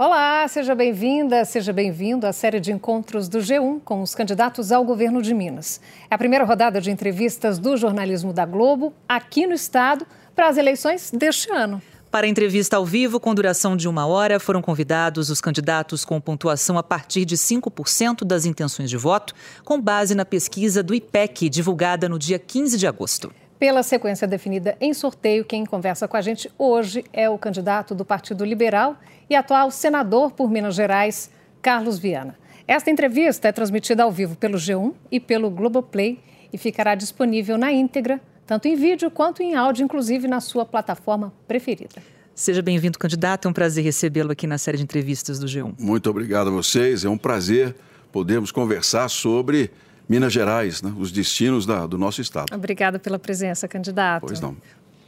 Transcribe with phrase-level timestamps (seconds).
[0.00, 4.84] Olá, seja bem-vinda, seja bem-vindo à série de encontros do G1 com os candidatos ao
[4.84, 5.80] governo de Minas.
[6.08, 10.06] É a primeira rodada de entrevistas do jornalismo da Globo aqui no estado
[10.36, 11.82] para as eleições deste ano.
[12.12, 16.20] Para a entrevista ao vivo, com duração de uma hora, foram convidados os candidatos com
[16.20, 19.34] pontuação a partir de 5% das intenções de voto,
[19.64, 23.32] com base na pesquisa do IPEC, divulgada no dia 15 de agosto.
[23.58, 28.04] Pela sequência definida em sorteio, quem conversa com a gente hoje é o candidato do
[28.04, 28.96] Partido Liberal
[29.28, 31.28] e atual senador por Minas Gerais,
[31.60, 32.38] Carlos Viana.
[32.68, 36.20] Esta entrevista é transmitida ao vivo pelo G1 e pelo Globoplay
[36.52, 41.32] e ficará disponível na íntegra, tanto em vídeo quanto em áudio, inclusive na sua plataforma
[41.48, 42.00] preferida.
[42.36, 43.48] Seja bem-vindo, candidato.
[43.48, 45.74] É um prazer recebê-lo aqui na série de entrevistas do G1.
[45.80, 47.04] Muito obrigado a vocês.
[47.04, 47.74] É um prazer
[48.12, 49.72] podermos conversar sobre
[50.08, 52.54] Minas Gerais, né, os destinos da, do nosso estado.
[52.54, 54.26] Obrigada pela presença, candidato.
[54.26, 54.56] Pois não.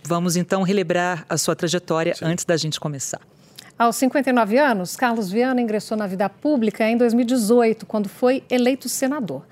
[0.04, 2.24] Vamos então relembrar a sua trajetória Sim.
[2.26, 3.20] antes da gente começar.
[3.78, 9.42] Aos 59 anos, Carlos Viana ingressou na vida pública em 2018, quando foi eleito senador.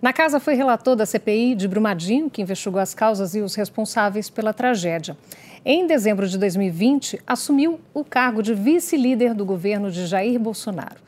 [0.00, 4.28] Na casa foi relator da CPI de Brumadinho, que investigou as causas e os responsáveis
[4.28, 5.16] pela tragédia.
[5.64, 11.00] Em dezembro de 2020, assumiu o cargo de vice-líder do governo de Jair Bolsonaro.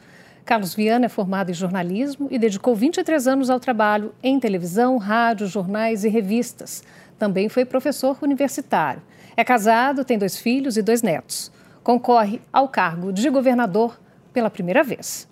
[0.50, 5.46] Carlos Viana é formado em jornalismo e dedicou 23 anos ao trabalho em televisão, rádio,
[5.46, 6.82] jornais e revistas.
[7.16, 9.00] Também foi professor universitário.
[9.36, 11.52] É casado, tem dois filhos e dois netos.
[11.84, 13.96] Concorre ao cargo de governador
[14.32, 15.28] pela primeira vez.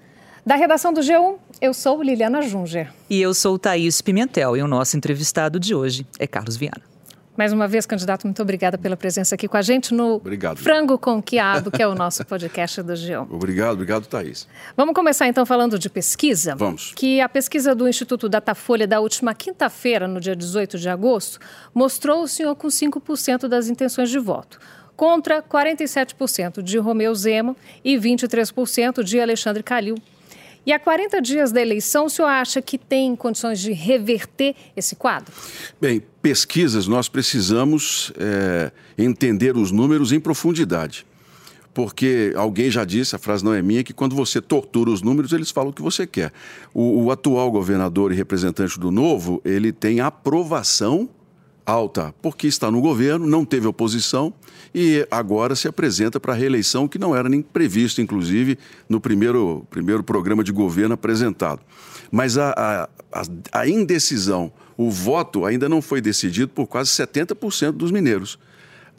[0.46, 2.92] Da redação do G1, eu sou Liliana Junger.
[3.10, 6.87] E eu sou Thaís Pimentel e o nosso entrevistado de hoje é Carlos Viana.
[7.38, 10.58] Mais uma vez, candidato, muito obrigada pela presença aqui com a gente no obrigado.
[10.58, 13.28] Frango com Quiabo, que é o nosso podcast do G1.
[13.30, 14.48] Obrigado, obrigado, Thaís.
[14.76, 16.56] Vamos começar então falando de pesquisa?
[16.56, 16.92] Vamos.
[16.96, 21.38] Que a pesquisa do Instituto Datafolha da última quinta-feira, no dia 18 de agosto,
[21.72, 24.58] mostrou o senhor com 5% das intenções de voto
[24.96, 29.94] contra 47% de Romeu Zema e 23% de Alexandre Calil.
[30.68, 34.94] E a 40 dias da eleição, o senhor acha que tem condições de reverter esse
[34.94, 35.32] quadro?
[35.80, 41.06] Bem, pesquisas nós precisamos é, entender os números em profundidade.
[41.72, 45.32] Porque alguém já disse, a frase não é minha, que quando você tortura os números,
[45.32, 46.34] eles falam o que você quer.
[46.74, 51.08] O, o atual governador e representante do Novo, ele tem aprovação
[51.68, 54.32] alta, porque está no governo, não teve oposição
[54.74, 58.58] e agora se apresenta para a reeleição, que não era nem previsto, inclusive,
[58.88, 61.60] no primeiro, primeiro programa de governo apresentado.
[62.10, 67.90] Mas a, a, a indecisão, o voto ainda não foi decidido por quase 70% dos
[67.90, 68.38] mineiros.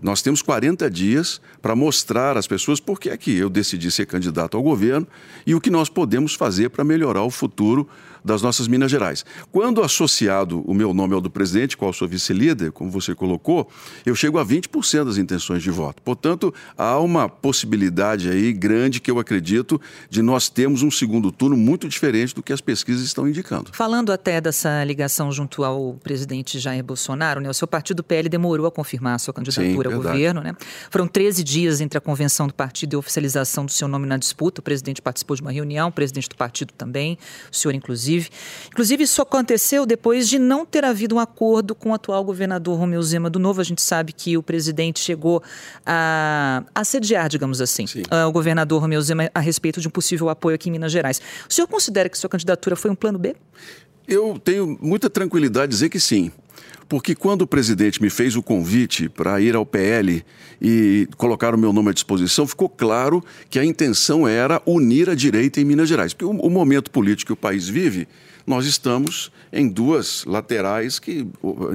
[0.01, 4.05] Nós temos 40 dias para mostrar às pessoas por que é que eu decidi ser
[4.05, 5.05] candidato ao governo
[5.45, 7.87] e o que nós podemos fazer para melhorar o futuro
[8.23, 9.25] das nossas Minas Gerais.
[9.51, 13.69] Quando associado o meu nome ao do presidente, qual sou vice-líder, como você colocou,
[14.05, 16.01] eu chego a 20% das intenções de voto.
[16.01, 19.79] Portanto, há uma possibilidade aí grande que eu acredito
[20.09, 23.71] de nós termos um segundo turno muito diferente do que as pesquisas estão indicando.
[23.73, 28.65] Falando até dessa ligação junto ao presidente Jair Bolsonaro, né, o seu partido PL demorou
[28.65, 30.55] a confirmar a sua candidatura Sim, ao governo, né?
[30.89, 34.17] Foram 13 dias entre a convenção do partido e a oficialização do seu nome na
[34.17, 34.61] disputa.
[34.61, 37.17] O presidente participou de uma reunião, o presidente do partido também,
[37.51, 38.29] o senhor inclusive inclusive.
[38.67, 43.01] Inclusive, isso aconteceu depois de não ter havido um acordo com o atual governador Romeu
[43.01, 43.61] Zema do Novo.
[43.61, 45.43] A gente sabe que o presidente chegou
[45.85, 50.55] a assediar, digamos assim, uh, o governador Romeu Zema a respeito de um possível apoio
[50.55, 51.21] aqui em Minas Gerais.
[51.49, 53.35] O senhor considera que sua candidatura foi um plano B?
[54.07, 56.31] Eu tenho muita tranquilidade de dizer que sim.
[56.87, 60.25] Porque quando o presidente me fez o convite para ir ao PL
[60.59, 65.13] e colocar o meu nome à disposição, ficou claro que a intenção era unir a
[65.13, 66.13] direita em Minas Gerais.
[66.13, 68.07] Porque o, o momento político que o país vive,
[68.45, 71.27] nós estamos em duas laterais que,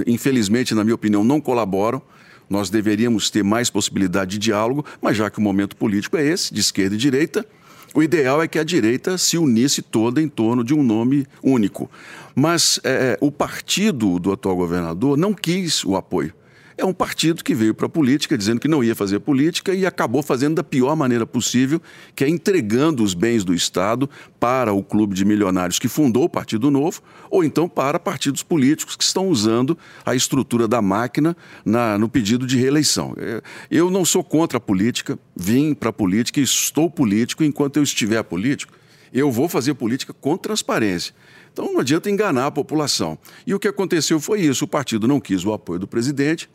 [0.04, 2.02] infelizmente, na minha opinião, não colaboram.
[2.50, 6.52] Nós deveríamos ter mais possibilidade de diálogo, mas já que o momento político é esse,
[6.52, 7.46] de esquerda e direita,
[7.94, 11.88] o ideal é que a direita se unisse toda em torno de um nome único.
[12.34, 16.34] Mas é, é o partido do atual governador não quis o apoio
[16.76, 19.86] é um partido que veio para a política dizendo que não ia fazer política e
[19.86, 21.80] acabou fazendo da pior maneira possível,
[22.14, 24.08] que é entregando os bens do Estado
[24.40, 28.96] para o clube de milionários que fundou o Partido Novo, ou então para partidos políticos
[28.96, 33.14] que estão usando a estrutura da máquina na, no pedido de reeleição.
[33.18, 33.40] É,
[33.70, 37.82] eu não sou contra a política, vim para a política e estou político enquanto eu
[37.82, 38.72] estiver político.
[39.12, 41.14] Eu vou fazer política com transparência.
[41.54, 43.16] Então não adianta enganar a população.
[43.46, 46.50] E o que aconteceu foi isso: o partido não quis o apoio do presidente,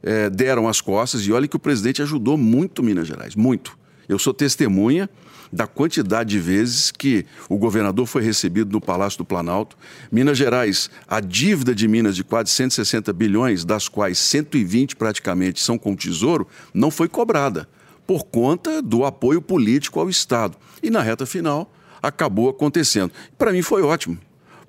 [0.00, 3.76] é, deram as costas, e olha que o presidente ajudou muito Minas Gerais, muito.
[4.08, 5.10] Eu sou testemunha
[5.52, 9.76] da quantidade de vezes que o governador foi recebido no Palácio do Planalto.
[10.10, 15.76] Minas Gerais, a dívida de Minas de quase 160 bilhões, das quais 120 praticamente são
[15.76, 17.68] com o Tesouro, não foi cobrada
[18.06, 20.56] por conta do apoio político ao Estado.
[20.80, 23.10] E na reta final acabou acontecendo.
[23.36, 24.18] Para mim foi ótimo,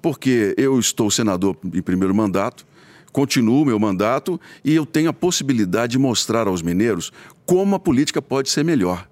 [0.05, 2.63] porque eu estou senador em primeiro mandato,
[3.11, 7.11] continuo meu mandato e eu tenho a possibilidade de mostrar aos mineiros
[7.43, 9.09] como a política pode ser melhor.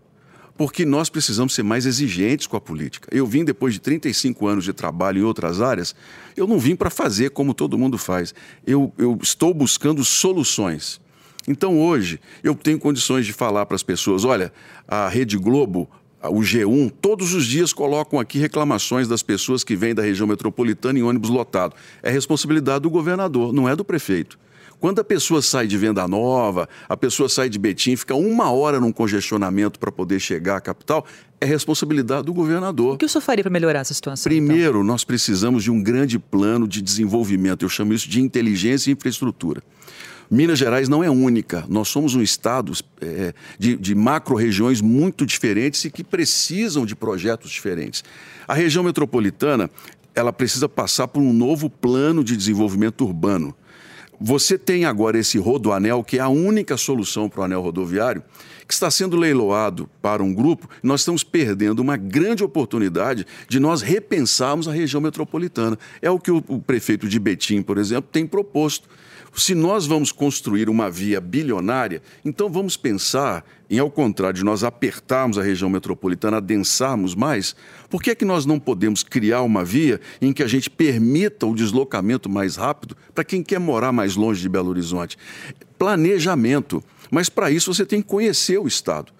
[0.55, 3.07] Porque nós precisamos ser mais exigentes com a política.
[3.11, 5.95] Eu vim depois de 35 anos de trabalho em outras áreas,
[6.37, 8.31] eu não vim para fazer como todo mundo faz.
[8.63, 11.01] Eu, eu estou buscando soluções.
[11.47, 14.53] Então hoje eu tenho condições de falar para as pessoas: olha,
[14.87, 15.89] a Rede Globo
[16.29, 20.97] o G1, todos os dias colocam aqui reclamações das pessoas que vêm da região metropolitana
[20.99, 21.75] em ônibus lotado.
[22.01, 24.37] É responsabilidade do governador, não é do prefeito.
[24.83, 28.81] Quando a pessoa sai de Venda Nova, a pessoa sai de Betim, fica uma hora
[28.81, 31.05] num congestionamento para poder chegar à capital,
[31.39, 32.95] é responsabilidade do governador.
[32.95, 34.29] O que o senhor faria para melhorar essa situação?
[34.29, 34.83] Primeiro, então?
[34.83, 37.63] nós precisamos de um grande plano de desenvolvimento.
[37.63, 39.63] Eu chamo isso de inteligência e infraestrutura.
[40.33, 41.63] Minas Gerais não é única.
[41.69, 47.51] Nós somos um estado é, de, de macro-regiões muito diferentes e que precisam de projetos
[47.51, 48.03] diferentes.
[48.47, 49.69] A região metropolitana
[50.15, 53.55] ela precisa passar por um novo plano de desenvolvimento urbano.
[54.19, 58.23] Você tem agora esse rodoanel, que é a única solução para o anel rodoviário,
[58.67, 60.67] que está sendo leiloado para um grupo.
[60.81, 65.77] Nós estamos perdendo uma grande oportunidade de nós repensarmos a região metropolitana.
[66.01, 68.89] É o que o, o prefeito de Betim, por exemplo, tem proposto
[69.35, 74.63] se nós vamos construir uma via bilionária, então vamos pensar em, ao contrário de nós
[74.63, 77.55] apertarmos a região metropolitana, adensarmos mais,
[77.89, 81.47] por que é que nós não podemos criar uma via em que a gente permita
[81.47, 85.17] o deslocamento mais rápido para quem quer morar mais longe de Belo Horizonte?
[85.79, 86.83] Planejamento.
[87.09, 89.11] Mas para isso você tem que conhecer o Estado.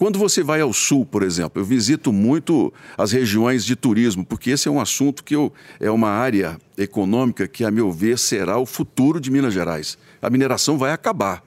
[0.00, 4.48] Quando você vai ao sul, por exemplo, eu visito muito as regiões de turismo, porque
[4.48, 8.56] esse é um assunto que eu, é uma área econômica que, a meu ver, será
[8.56, 9.98] o futuro de Minas Gerais.
[10.22, 11.44] A mineração vai acabar.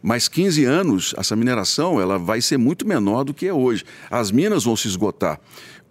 [0.00, 3.82] Mais 15 anos, essa mineração ela vai ser muito menor do que é hoje.
[4.08, 5.40] As minas vão se esgotar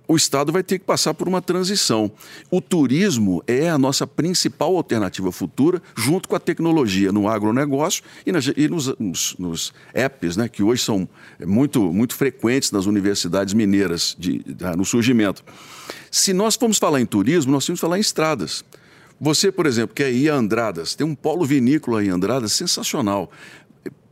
[0.07, 2.11] o Estado vai ter que passar por uma transição.
[2.51, 8.31] O turismo é a nossa principal alternativa futura, junto com a tecnologia no agronegócio e,
[8.31, 11.07] na, e nos, nos, nos, apps, né, que hoje são
[11.45, 15.43] muito, muito frequentes nas universidades mineiras de, de, no surgimento.
[16.11, 18.63] Se nós formos falar em turismo, nós temos que falar em estradas.
[19.19, 23.31] Você, por exemplo, quer ir a Andradas, tem um polo vinícola em Andradas sensacional.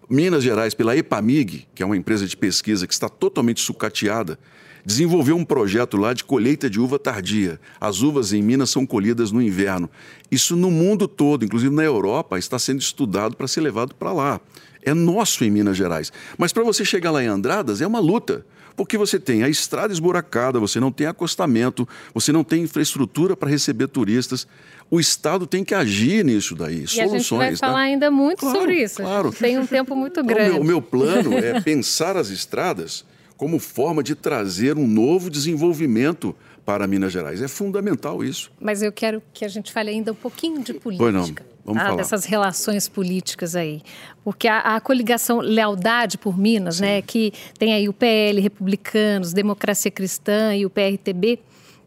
[0.09, 4.37] Minas Gerais, pela EPAMIG, que é uma empresa de pesquisa que está totalmente sucateada,
[4.85, 7.59] desenvolveu um projeto lá de colheita de uva tardia.
[7.79, 9.89] As uvas em Minas são colhidas no inverno.
[10.29, 14.41] Isso no mundo todo, inclusive na Europa, está sendo estudado para ser levado para lá.
[14.81, 16.11] É nosso em Minas Gerais.
[16.37, 18.45] Mas para você chegar lá em Andradas é uma luta.
[18.75, 23.47] Porque você tem a estrada esburacada, você não tem acostamento, você não tem infraestrutura para
[23.47, 24.47] receber turistas.
[24.89, 26.83] O Estado tem que agir nisso daí.
[26.83, 27.41] E soluções.
[27.41, 28.95] A gente vai falar ainda muito claro, sobre isso.
[28.97, 29.31] Claro.
[29.31, 30.49] Tem um tempo muito grande.
[30.49, 33.05] Então, o, meu, o meu plano é pensar as estradas
[33.43, 36.33] como forma de trazer um novo desenvolvimento
[36.65, 37.41] para Minas Gerais.
[37.41, 38.49] É fundamental isso.
[38.57, 41.03] Mas eu quero que a gente fale ainda um pouquinho de política.
[41.03, 41.35] Pois não.
[41.65, 41.97] Vamos ah, falar.
[41.97, 43.81] dessas relações políticas aí.
[44.23, 49.91] Porque a, a coligação Lealdade por Minas, né, que tem aí o PL, Republicanos, Democracia
[49.91, 51.37] Cristã e o PRTB,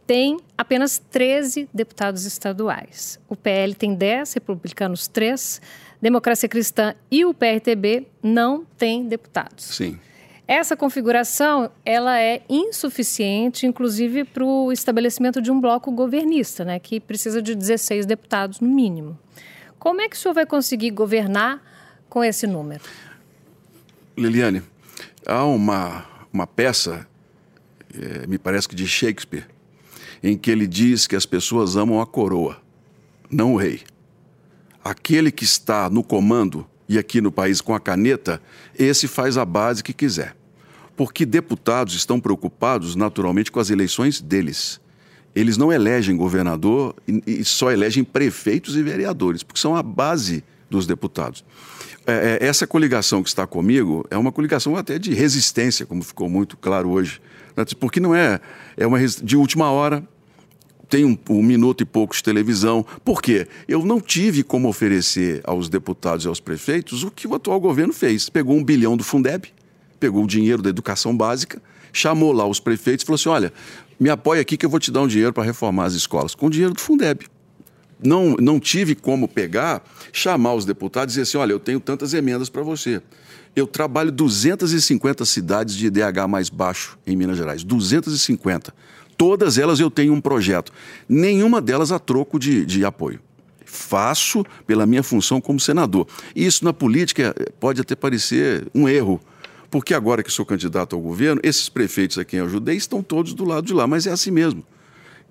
[0.06, 3.18] tem apenas 13 deputados estaduais.
[3.30, 5.62] O PL tem 10, Republicanos 3,
[6.02, 9.64] Democracia Cristã e o PRTB não têm deputados.
[9.64, 9.98] Sim.
[10.48, 17.00] Essa configuração ela é insuficiente, inclusive, para o estabelecimento de um bloco governista, né, que
[17.00, 19.18] precisa de 16 deputados no mínimo.
[19.76, 21.60] Como é que o senhor vai conseguir governar
[22.08, 22.84] com esse número?
[24.16, 24.62] Liliane,
[25.26, 27.08] há uma, uma peça,
[27.92, 29.46] é, me parece que de Shakespeare,
[30.22, 32.62] em que ele diz que as pessoas amam a coroa,
[33.28, 33.80] não o rei.
[34.82, 38.40] Aquele que está no comando e aqui no país com a caneta,
[38.78, 40.35] esse faz a base que quiser.
[40.96, 44.80] Porque deputados estão preocupados naturalmente com as eleições deles.
[45.34, 50.86] Eles não elegem governador e, só elegem prefeitos e vereadores, porque são a base dos
[50.86, 51.44] deputados.
[52.06, 56.28] É, é, essa coligação que está comigo é uma coligação até de resistência, como ficou
[56.28, 57.20] muito claro hoje.
[57.54, 57.64] Né?
[57.78, 58.40] Porque não é,
[58.76, 60.02] é uma de última hora,
[60.88, 62.86] tem um, um, minuto e pouco de televisão.
[63.04, 63.46] Por quê?
[63.66, 67.92] Eu não tive como oferecer aos deputados e aos prefeitos o que o atual governo
[67.92, 68.28] fez.
[68.28, 69.52] Pegou um bilhão do Fundeb,
[69.98, 71.60] pegou o dinheiro da educação básica,
[71.92, 73.52] chamou lá os prefeitos e falou assim: olha,
[73.98, 76.46] me apoia aqui que eu vou te dar um dinheiro para reformar as escolas, com
[76.46, 77.26] o dinheiro do Fundeb.
[78.02, 82.12] Não, não tive como pegar, chamar os deputados e dizer assim: olha, eu tenho tantas
[82.12, 83.00] emendas para você.
[83.54, 87.64] Eu trabalho 250 cidades de IDH mais baixo em Minas Gerais.
[87.64, 88.74] 250.
[89.16, 90.70] Todas elas eu tenho um projeto.
[91.08, 93.18] Nenhuma delas a troco de, de apoio.
[93.64, 96.06] Faço pela minha função como senador.
[96.34, 99.18] Isso na política pode até parecer um erro,
[99.70, 103.34] Porque agora que sou candidato ao governo, esses prefeitos a quem eu ajudei estão todos
[103.34, 104.64] do lado de lá, mas é assim mesmo.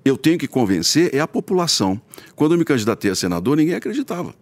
[0.03, 1.99] Eu tenho que convencer é a população.
[2.35, 4.35] Quando eu me candidatei a senador, ninguém acreditava.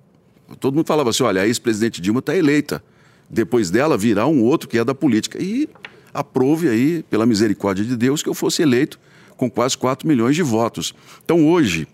[0.59, 2.83] Todo mundo falava assim: olha, a ex-presidente Dilma está eleita.
[3.29, 5.41] Depois dela virá um outro que é da política.
[5.41, 5.69] E
[6.13, 8.99] aprove aí, pela misericórdia de Deus, que eu fosse eleito
[9.37, 10.93] com quase 4 milhões de votos.
[11.23, 11.87] Então hoje,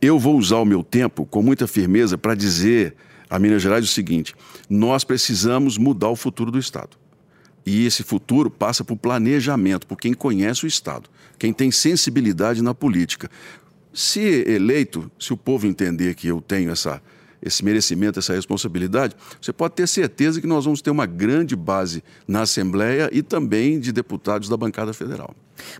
[0.00, 2.94] eu vou usar o meu tempo com muita firmeza para dizer
[3.30, 4.34] a Minas Gerais o seguinte:
[4.68, 7.01] nós precisamos mudar o futuro do Estado.
[7.64, 12.74] E esse futuro passa por planejamento, por quem conhece o Estado, quem tem sensibilidade na
[12.74, 13.30] política.
[13.92, 17.02] Se eleito, se o povo entender que eu tenho essa,
[17.40, 22.02] esse merecimento, essa responsabilidade, você pode ter certeza que nós vamos ter uma grande base
[22.26, 25.34] na Assembleia e também de deputados da bancada federal.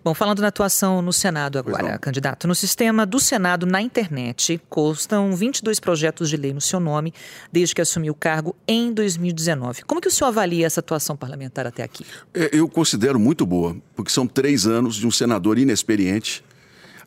[0.04, 2.46] Bom, falando na atuação no Senado agora, candidato.
[2.46, 7.12] No sistema do Senado na internet, constam 22 projetos de lei no seu nome
[7.50, 9.82] desde que assumiu o cargo em 2019.
[9.82, 12.04] Como que o senhor avalia essa atuação parlamentar até aqui?
[12.34, 16.44] É, eu considero muito boa, porque são três anos de um senador inexperiente,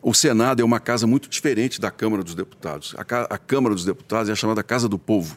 [0.02, 2.94] o Senado é uma casa muito diferente da Câmara dos Deputados.
[2.96, 5.36] A, a Câmara dos Deputados é a chamada Casa do Povo.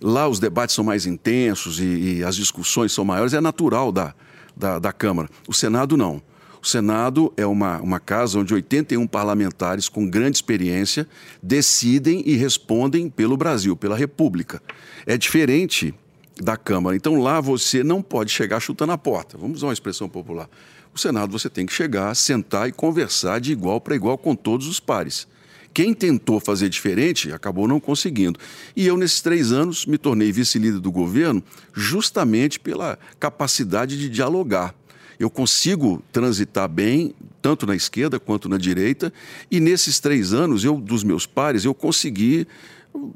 [0.00, 4.14] Lá os debates são mais intensos e, e as discussões são maiores, é natural da,
[4.56, 5.28] da, da Câmara.
[5.48, 6.22] O Senado não.
[6.62, 11.08] O Senado é uma, uma casa onde 81 parlamentares com grande experiência
[11.42, 14.62] decidem e respondem pelo Brasil, pela República.
[15.04, 15.92] É diferente
[16.40, 16.94] da Câmara.
[16.94, 19.36] Então lá você não pode chegar chutando a porta.
[19.36, 20.48] Vamos usar uma expressão popular.
[20.94, 24.68] O Senado você tem que chegar, sentar e conversar de igual para igual com todos
[24.68, 25.26] os pares.
[25.74, 28.38] Quem tentou fazer diferente acabou não conseguindo.
[28.76, 31.42] E eu, nesses três anos, me tornei vice-líder do governo
[31.72, 34.74] justamente pela capacidade de dialogar.
[35.22, 39.12] Eu consigo transitar bem, tanto na esquerda quanto na direita,
[39.48, 42.46] e nesses três anos, eu, dos meus pares, eu consegui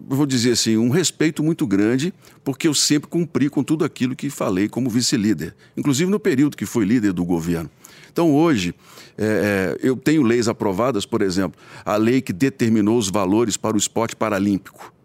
[0.09, 4.31] vou dizer assim, um respeito muito grande, porque eu sempre cumpri com tudo aquilo que
[4.31, 7.69] falei como vice-líder, inclusive no período que fui líder do governo.
[8.11, 8.75] Então, hoje,
[9.19, 13.77] é, é, eu tenho leis aprovadas, por exemplo, a lei que determinou os valores para
[13.77, 14.96] o esporte paralímpico.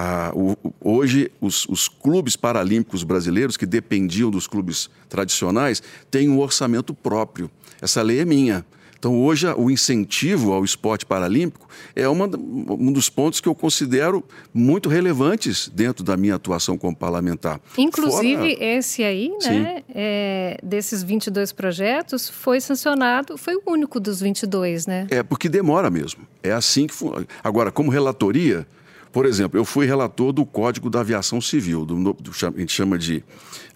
[0.00, 6.38] Ah, o, hoje, os, os, clubes paralímpicos brasileiros, que dependiam dos clubes tradicionais, têm um
[6.38, 7.50] orçamento próprio.
[7.82, 8.64] Essa lei é minha.
[8.96, 14.24] Então, hoje, o incentivo ao esporte paralímpico é uma, um dos pontos que eu considero
[14.54, 17.60] muito relevantes dentro da minha atuação como parlamentar.
[17.76, 18.64] Inclusive, Fora...
[18.64, 25.08] esse aí, né, é, desses 22 projetos, foi sancionado, foi o único dos 22, né?
[25.10, 26.26] É, porque demora mesmo.
[26.40, 26.94] É assim que.
[27.42, 28.66] Agora, como relatoria,
[29.12, 32.98] por exemplo, eu fui relator do Código da Aviação Civil, do, do, a gente chama
[32.98, 33.24] de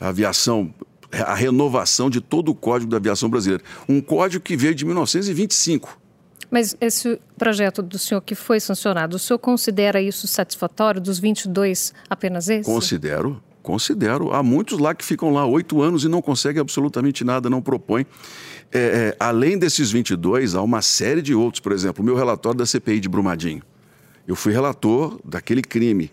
[0.01, 0.73] aviação
[1.13, 3.63] a renovação de todo o Código da Aviação Brasileira.
[3.89, 5.99] Um código que veio de 1925.
[6.51, 11.95] Mas esse projeto do senhor que foi sancionado, o senhor considera isso satisfatório dos 22
[12.09, 12.65] apenas esse?
[12.65, 14.33] Considero, considero.
[14.33, 18.07] Há muitos lá que ficam lá oito anos e não conseguem absolutamente nada, não propõem.
[18.71, 21.61] É, é, além desses 22, há uma série de outros.
[21.61, 23.63] Por exemplo, o meu relatório da CPI de Brumadinho.
[24.27, 26.11] Eu fui relator daquele crime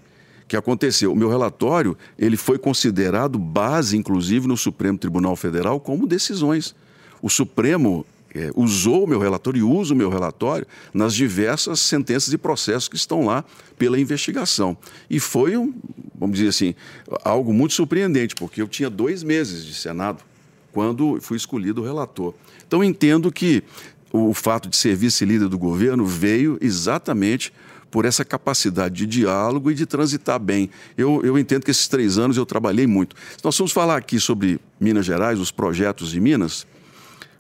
[0.48, 1.14] que aconteceu.
[1.14, 6.76] O meu relatório ele foi considerado base, inclusive, no Supremo Tribunal Federal como decisões.
[7.22, 12.34] O Supremo é, usou o meu relatório e usa o meu relatório nas diversas sentenças
[12.34, 13.44] e processos que estão lá
[13.78, 14.78] pela investigação.
[15.10, 15.74] E foi, um,
[16.18, 16.76] vamos dizer assim,
[17.24, 20.24] algo muito surpreendente, porque eu tinha dois meses de Senado
[20.72, 22.34] quando fui escolhido relator.
[22.68, 23.64] Então, entendo que
[24.12, 27.54] o fato de ser vice-líder do governo veio exatamente
[27.90, 30.70] por essa capacidade de diálogo e de transitar bem.
[30.98, 33.16] Eu, eu entendo que esses três anos eu trabalhei muito.
[33.44, 36.66] Nós vamos falar aqui sobre Minas Gerais, os projetos de Minas.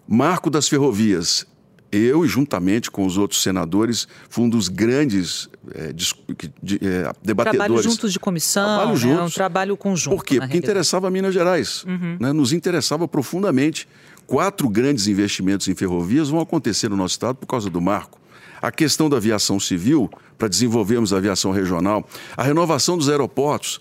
[0.07, 1.45] Marco das Ferrovias.
[1.91, 6.13] Eu, juntamente com os outros senadores, fui um dos grandes é, de,
[6.61, 7.65] de, é, debatedores.
[7.67, 8.95] Trabalho juntos de comissão, trabalho né?
[8.95, 9.31] juntos.
[9.31, 10.15] um trabalho conjunto.
[10.15, 10.35] Por quê?
[10.35, 10.57] Porque realidade.
[10.57, 11.83] interessava Minas Gerais.
[11.85, 12.17] Uhum.
[12.19, 12.31] Né?
[12.31, 13.87] Nos interessava profundamente.
[14.27, 18.18] Quatro grandes investimentos em ferrovias vão acontecer no nosso estado por causa do marco.
[18.61, 23.79] A questão da aviação civil, para desenvolvermos a aviação regional, a renovação dos aeroportos,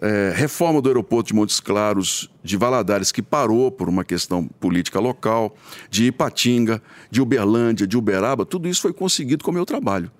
[0.00, 5.00] é, reforma do aeroporto de Montes Claros, de Valadares, que parou por uma questão política
[5.00, 5.56] local,
[5.90, 10.10] de Ipatinga, de Uberlândia, de Uberaba, tudo isso foi conseguido com o meu trabalho.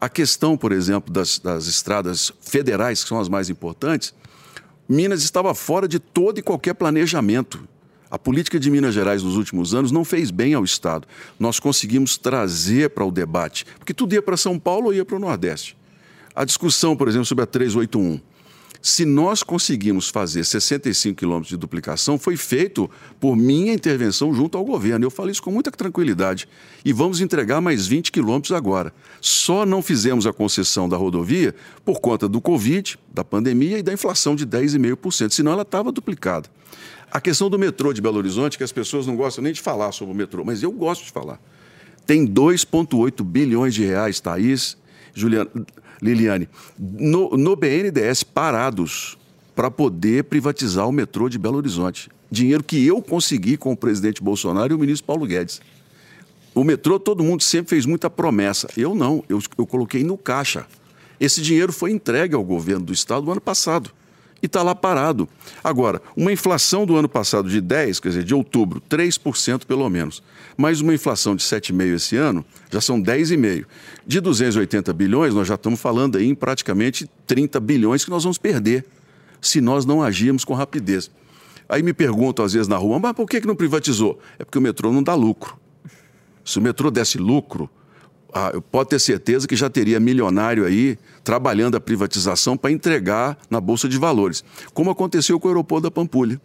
[0.00, 4.14] A questão, por exemplo, das, das estradas federais, que são as mais importantes,
[4.88, 7.66] Minas estava fora de todo e qualquer planejamento.
[8.14, 11.04] A política de Minas Gerais nos últimos anos não fez bem ao Estado.
[11.36, 15.16] Nós conseguimos trazer para o debate, porque tudo ia para São Paulo ou ia para
[15.16, 15.76] o Nordeste.
[16.32, 18.20] A discussão, por exemplo, sobre a 381.
[18.80, 24.64] Se nós conseguimos fazer 65 quilômetros de duplicação, foi feito por minha intervenção junto ao
[24.64, 25.04] governo.
[25.04, 26.46] Eu falo isso com muita tranquilidade.
[26.84, 28.94] E vamos entregar mais 20 quilômetros agora.
[29.20, 31.52] Só não fizemos a concessão da rodovia
[31.84, 36.48] por conta do Covid, da pandemia e da inflação de 10,5%, senão ela estava duplicada.
[37.14, 39.92] A questão do metrô de Belo Horizonte, que as pessoas não gostam nem de falar
[39.92, 41.40] sobre o metrô, mas eu gosto de falar.
[42.04, 44.76] Tem 2,8 bilhões de reais, Thaís,
[45.14, 45.48] Juliana,
[46.02, 49.16] Liliane, no, no BNDES parados
[49.54, 52.10] para poder privatizar o metrô de Belo Horizonte.
[52.32, 55.60] Dinheiro que eu consegui com o presidente Bolsonaro e o ministro Paulo Guedes.
[56.52, 58.68] O metrô, todo mundo sempre fez muita promessa.
[58.76, 60.66] Eu não, eu, eu coloquei no caixa.
[61.20, 63.92] Esse dinheiro foi entregue ao governo do estado no ano passado
[64.44, 65.26] e está lá parado.
[65.62, 70.22] Agora, uma inflação do ano passado de 10, quer dizer, de outubro, 3% pelo menos,
[70.54, 73.64] mais uma inflação de 7,5 esse ano, já são 10,5.
[74.06, 78.36] De 280 bilhões, nós já estamos falando aí em praticamente 30 bilhões que nós vamos
[78.36, 78.84] perder
[79.40, 81.10] se nós não agirmos com rapidez.
[81.66, 84.20] Aí me perguntam às vezes na rua, mas por que, que não privatizou?
[84.38, 85.56] É porque o metrô não dá lucro.
[86.44, 87.70] Se o metrô desse lucro,
[88.34, 93.60] ah, pode ter certeza que já teria milionário aí trabalhando a privatização para entregar na
[93.60, 94.42] Bolsa de Valores,
[94.74, 96.40] como aconteceu com o aeroporto da Pampulha.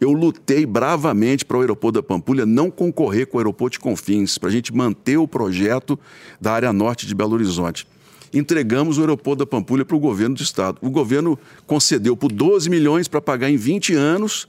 [0.00, 4.36] Eu lutei bravamente para o aeroporto da Pampulha não concorrer com o aeroporto de Confins,
[4.36, 5.96] para a gente manter o projeto
[6.40, 7.86] da área norte de Belo Horizonte.
[8.34, 10.78] Entregamos o aeroporto da Pampulha para o governo do estado.
[10.82, 11.38] O governo
[11.68, 14.48] concedeu por 12 milhões para pagar em 20 anos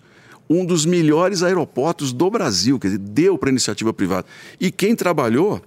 [0.50, 4.26] um dos melhores aeroportos do Brasil, quer dizer, deu para a iniciativa privada.
[4.60, 5.62] E quem trabalhou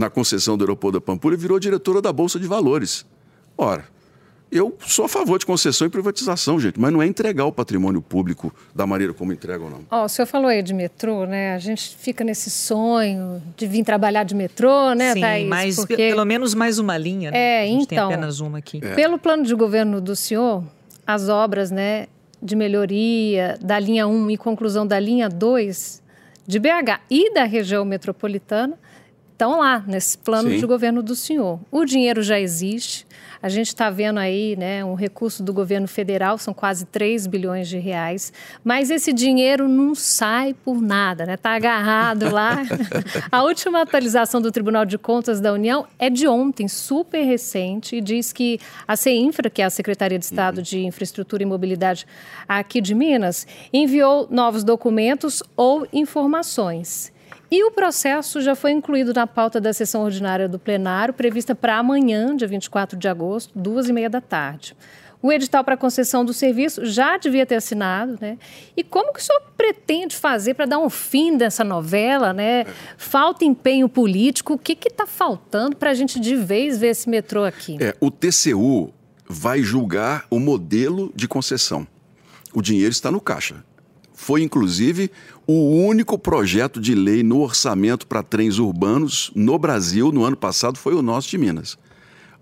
[0.00, 3.04] na concessão do aeroporto da Pampulha, virou diretora da Bolsa de Valores.
[3.56, 3.84] Ora,
[4.50, 8.00] eu sou a favor de concessão e privatização, gente, mas não é entregar o patrimônio
[8.00, 9.80] público da maneira como entregam, não.
[9.90, 11.54] Oh, o senhor falou aí de metrô, né?
[11.54, 15.48] A gente fica nesse sonho de vir trabalhar de metrô, né, Sim, Thaís?
[15.48, 15.96] mas Porque...
[15.96, 17.38] pelo menos mais uma linha, né?
[17.38, 18.80] É, a gente então, tem apenas uma aqui.
[18.82, 18.94] É.
[18.94, 20.64] Pelo plano de governo do senhor,
[21.06, 22.06] as obras, né,
[22.42, 26.02] de melhoria da linha 1 e conclusão da linha 2
[26.46, 28.76] de BH e da região metropolitana
[29.40, 30.58] estão lá nesse plano Sim.
[30.58, 31.58] de governo do senhor.
[31.70, 33.06] O dinheiro já existe.
[33.42, 37.66] A gente está vendo aí né, um recurso do governo federal, são quase 3 bilhões
[37.68, 41.36] de reais, mas esse dinheiro não sai por nada, está né?
[41.38, 42.58] Tá agarrado lá.
[43.32, 48.02] a última atualização do Tribunal de Contas da União é de ontem, super recente, e
[48.02, 50.62] diz que a CEINFRA, que é a Secretaria de Estado uhum.
[50.62, 52.06] de Infraestrutura e Mobilidade
[52.46, 57.10] aqui de Minas, enviou novos documentos ou informações.
[57.50, 61.78] E o processo já foi incluído na pauta da sessão ordinária do plenário, prevista para
[61.78, 64.76] amanhã, dia 24 de agosto, duas e meia da tarde.
[65.22, 68.38] O edital para concessão do serviço já devia ter assinado, né?
[68.74, 72.64] E como que o senhor pretende fazer para dar um fim dessa novela, né?
[72.96, 77.44] Falta empenho político, o que está faltando para a gente de vez ver esse metrô
[77.44, 77.76] aqui?
[77.80, 78.94] É, o TCU
[79.28, 81.86] vai julgar o modelo de concessão.
[82.54, 83.62] O dinheiro está no caixa.
[84.14, 85.10] Foi, inclusive,
[85.52, 90.78] o único projeto de lei no orçamento para trens urbanos no Brasil no ano passado
[90.78, 91.76] foi o nosso de Minas.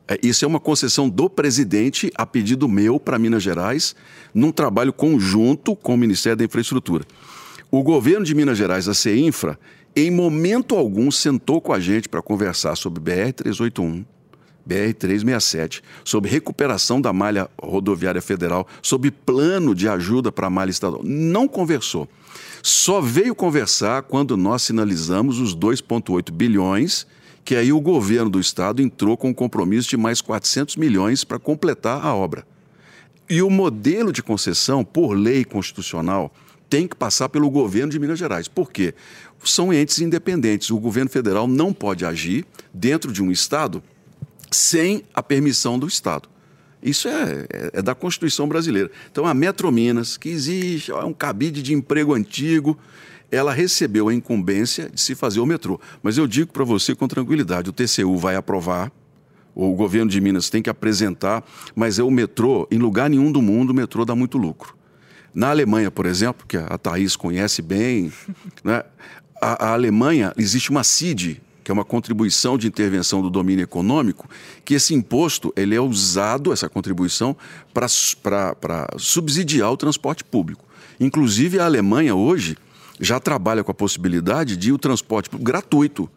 [0.07, 3.97] É, isso é uma concessão do presidente a pedido meu para Minas Gerais,
[4.35, 7.07] num trabalho conjunto com o Ministério da Infraestrutura.
[7.71, 9.59] O governo de Minas Gerais, a CEINFRA,
[9.97, 14.05] em momento algum sentou com a gente para conversar sobre BR-381,
[14.69, 21.01] BR-367, sobre recuperação da malha rodoviária federal, sobre plano de ajuda para a malha estadual.
[21.03, 22.07] Não conversou.
[22.63, 27.07] Só veio conversar quando nós sinalizamos os 2,8 bilhões,
[27.45, 31.39] que aí o governo do estado entrou com um compromisso de mais 400 milhões para
[31.39, 32.47] completar a obra.
[33.29, 36.33] E o modelo de concessão, por lei constitucional,
[36.69, 38.49] tem que passar pelo governo de Minas Gerais.
[38.49, 38.95] Por quê?
[39.43, 40.71] São entes independentes.
[40.71, 43.83] O governo federal não pode agir dentro de um estado
[44.51, 46.29] sem a permissão do Estado.
[46.83, 48.91] Isso é, é, é, da Constituição brasileira.
[49.11, 52.79] Então, a Metrominas, que existe, é um cabide de emprego antigo,
[53.31, 55.81] ela recebeu a incumbência de se fazer o metrô.
[56.03, 58.93] Mas eu digo para você com tranquilidade: o TCU vai aprovar,
[59.55, 63.43] o governo de Minas tem que apresentar, mas é o metrô, em lugar nenhum do
[63.43, 64.77] mundo, o metrô dá muito lucro.
[65.35, 68.13] Na Alemanha, por exemplo, que a Thaís conhece bem,
[68.65, 68.83] né,
[69.41, 74.27] a, a Alemanha, existe uma CID, que é uma contribuição de intervenção do domínio econômico,
[74.65, 77.37] que esse imposto ele é usado, essa contribuição,
[77.75, 80.65] para subsidiar o transporte público.
[80.99, 82.57] Inclusive, a Alemanha hoje
[82.99, 86.09] já trabalha com a possibilidade de o transporte gratuito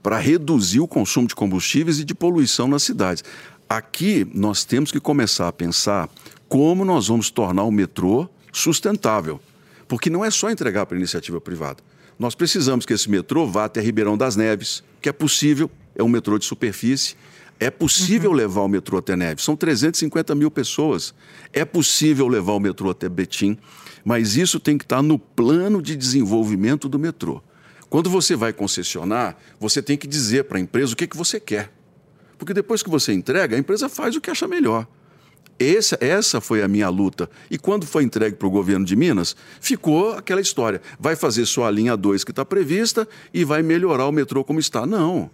[0.00, 3.24] para reduzir o consumo de combustíveis e de poluição nas cidades.
[3.68, 6.08] Aqui nós temos que começar a pensar
[6.48, 9.40] como nós vamos tornar o metrô sustentável.
[9.88, 11.82] Porque não é só entregar para iniciativa privada.
[12.16, 16.08] Nós precisamos que esse metrô vá até Ribeirão das Neves, que é possível, é um
[16.08, 17.16] metrô de superfície.
[17.58, 18.36] É possível uhum.
[18.36, 19.44] levar o metrô até Neves.
[19.44, 21.14] São 350 mil pessoas.
[21.52, 23.58] É possível levar o metrô até Betim.
[24.02, 27.42] Mas isso tem que estar no plano de desenvolvimento do metrô.
[27.90, 31.38] Quando você vai concessionar, você tem que dizer para a empresa o que, que você
[31.38, 31.70] quer.
[32.38, 34.86] Porque depois que você entrega, a empresa faz o que acha melhor.
[35.60, 37.28] Essa, foi a minha luta.
[37.50, 40.80] E quando foi entregue para o governo de Minas, ficou aquela história.
[40.98, 44.58] Vai fazer só a linha 2 que está prevista e vai melhorar o metrô como
[44.58, 44.86] está.
[44.86, 45.30] Não.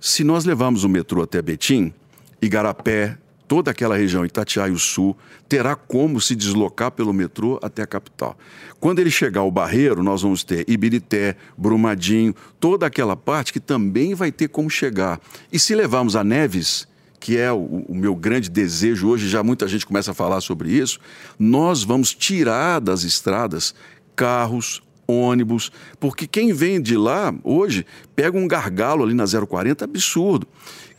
[0.00, 1.92] Se nós levarmos o metrô até Betim,
[2.40, 3.18] Igarapé,
[3.48, 5.16] toda aquela região, Itatiaia o Sul,
[5.48, 8.38] terá como se deslocar pelo metrô até a capital.
[8.78, 14.14] Quando ele chegar ao Barreiro, nós vamos ter Ibirité, Brumadinho, toda aquela parte que também
[14.14, 15.20] vai ter como chegar.
[15.52, 16.87] E se levarmos a Neves,
[17.20, 20.70] que é o, o, meu grande desejo hoje, já muita gente começa a falar sobre
[20.70, 20.98] isso,
[21.38, 23.74] nós vamos tirar das estradas
[24.14, 30.46] carros, ônibus, porque quem vem de lá hoje pega um gargalo ali na 040 absurdo.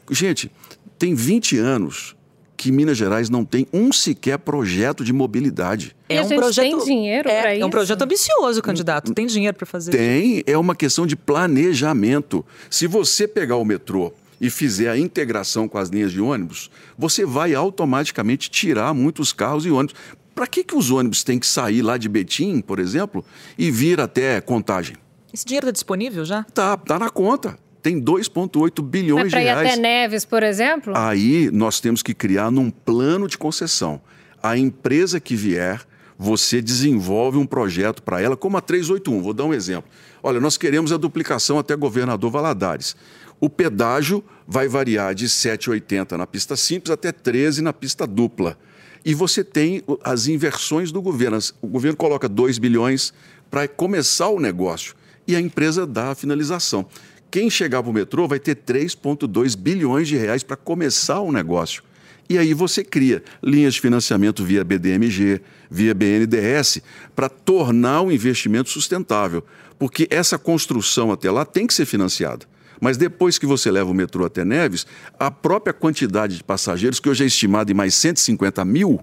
[0.10, 0.51] Gente,
[0.97, 2.15] tem 20 anos
[2.60, 5.95] que Minas Gerais não tem um sequer projeto de mobilidade.
[6.10, 7.63] É um projeto tem dinheiro é, para isso.
[7.63, 9.13] É um projeto ambicioso, candidato.
[9.13, 9.91] Tem dinheiro para fazer.
[9.91, 12.45] Tem, é uma questão de planejamento.
[12.69, 17.25] Se você pegar o metrô e fizer a integração com as linhas de ônibus, você
[17.25, 19.95] vai automaticamente tirar muitos carros e ônibus.
[20.34, 23.25] Para que, que os ônibus têm que sair lá de Betim, por exemplo,
[23.58, 24.95] e vir até Contagem?
[25.34, 26.43] Esse dinheiro está disponível já?
[26.45, 27.58] Tá, tá na conta.
[27.82, 29.58] Tem 2,8 bilhões de reais.
[29.58, 30.93] Para ir até Neves, por exemplo?
[30.95, 34.02] Aí nós temos que criar num plano de concessão.
[34.41, 35.82] A empresa que vier,
[36.17, 39.21] você desenvolve um projeto para ela, como a 381.
[39.21, 39.89] Vou dar um exemplo.
[40.21, 42.95] Olha, nós queremos a duplicação até Governador Valadares.
[43.39, 48.58] O pedágio vai variar de 7,80 na pista simples até 13 na pista dupla.
[49.06, 51.38] E você tem as inversões do governo.
[51.62, 53.13] O governo coloca 2 bilhões
[53.49, 54.93] para começar o negócio
[55.28, 56.86] e a empresa dá a finalização.
[57.32, 61.84] Quem chegar para o metrô vai ter 3,2 bilhões de reais para começar o negócio.
[62.28, 66.82] E aí você cria linhas de financiamento via BDMG, via BNDES,
[67.15, 69.43] para tornar o investimento sustentável.
[69.78, 72.45] Porque essa construção até lá tem que ser financiada.
[72.79, 74.85] Mas depois que você leva o metrô até Neves,
[75.19, 78.99] a própria quantidade de passageiros, que hoje é estimada em mais 150 mil,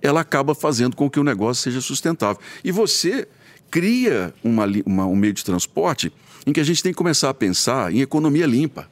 [0.00, 2.40] ela acaba fazendo com que o negócio seja sustentável.
[2.64, 3.28] E você
[3.70, 6.12] cria uma, uma, um meio de transporte
[6.46, 8.88] em que a gente tem que começar a pensar em economia limpa.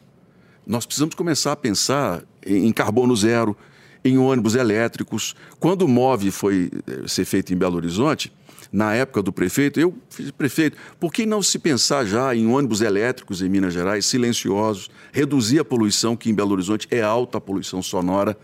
[0.66, 3.56] Nós precisamos começar a pensar em carbono zero,
[4.04, 5.34] em ônibus elétricos.
[5.58, 8.32] Quando o MOVE foi eh, ser feito em Belo Horizonte,
[8.70, 12.80] na época do prefeito, eu fiz prefeito, por que não se pensar já em ônibus
[12.80, 17.40] elétricos em Minas Gerais, silenciosos, reduzir a poluição, que em Belo Horizonte é alta a
[17.40, 18.36] poluição sonora?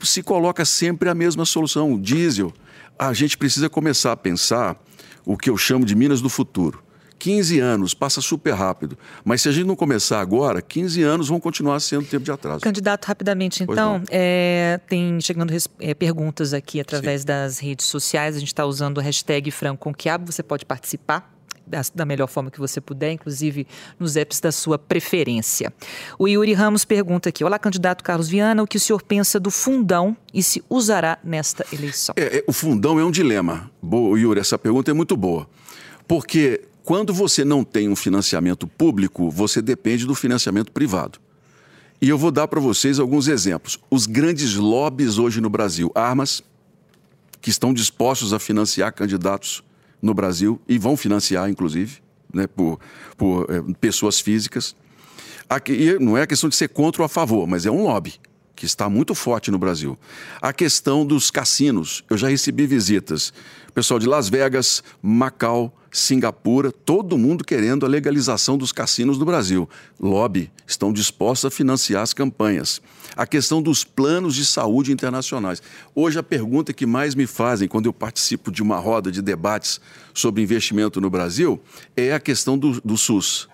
[0.00, 2.52] Se coloca sempre a mesma solução, o diesel.
[2.98, 4.82] A gente precisa começar a pensar
[5.24, 6.82] o que eu chamo de Minas do futuro.
[7.22, 8.98] 15 anos, passa super rápido.
[9.24, 12.58] Mas se a gente não começar agora, 15 anos vão continuar sendo tempo de atraso.
[12.58, 17.28] Candidato, rapidamente, então, é, tem chegando é, perguntas aqui através Sim.
[17.28, 18.34] das redes sociais.
[18.34, 20.32] A gente está usando o hashtag FrancoConquiabo.
[20.32, 21.32] Você pode participar
[21.64, 23.68] da, da, melhor forma que você puder, inclusive
[24.00, 25.72] nos apps da sua preferência.
[26.18, 29.48] O Yuri Ramos pergunta aqui: Olá, candidato Carlos Viana, o que o senhor pensa do
[29.48, 32.16] fundão e se usará nesta eleição?
[32.18, 33.70] É, é, o fundão é um dilema.
[33.80, 35.48] Boa, Yuri, essa pergunta é muito boa.
[36.08, 41.18] Porque quando você não tem um financiamento público, você depende do financiamento privado.
[42.02, 43.80] E eu vou dar para vocês alguns exemplos.
[43.90, 46.42] Os grandes lobbies hoje no Brasil, armas,
[47.40, 49.64] que estão dispostos a financiar candidatos
[50.02, 52.78] no Brasil e vão financiar, inclusive, né, por,
[53.16, 54.76] por é, pessoas físicas.
[55.48, 58.20] Aqui, não é questão de ser contra ou a favor, mas é um lobby
[58.54, 59.98] que está muito forte no Brasil.
[60.42, 62.04] A questão dos cassinos.
[62.10, 63.32] Eu já recebi visitas.
[63.74, 69.68] Pessoal de Las Vegas, Macau, Singapura, todo mundo querendo a legalização dos cassinos no Brasil.
[70.00, 72.80] Lobby, estão dispostos a financiar as campanhas.
[73.14, 75.62] A questão dos planos de saúde internacionais.
[75.94, 79.82] Hoje, a pergunta que mais me fazem quando eu participo de uma roda de debates
[80.14, 81.60] sobre investimento no Brasil
[81.94, 83.46] é a questão do, do SUS.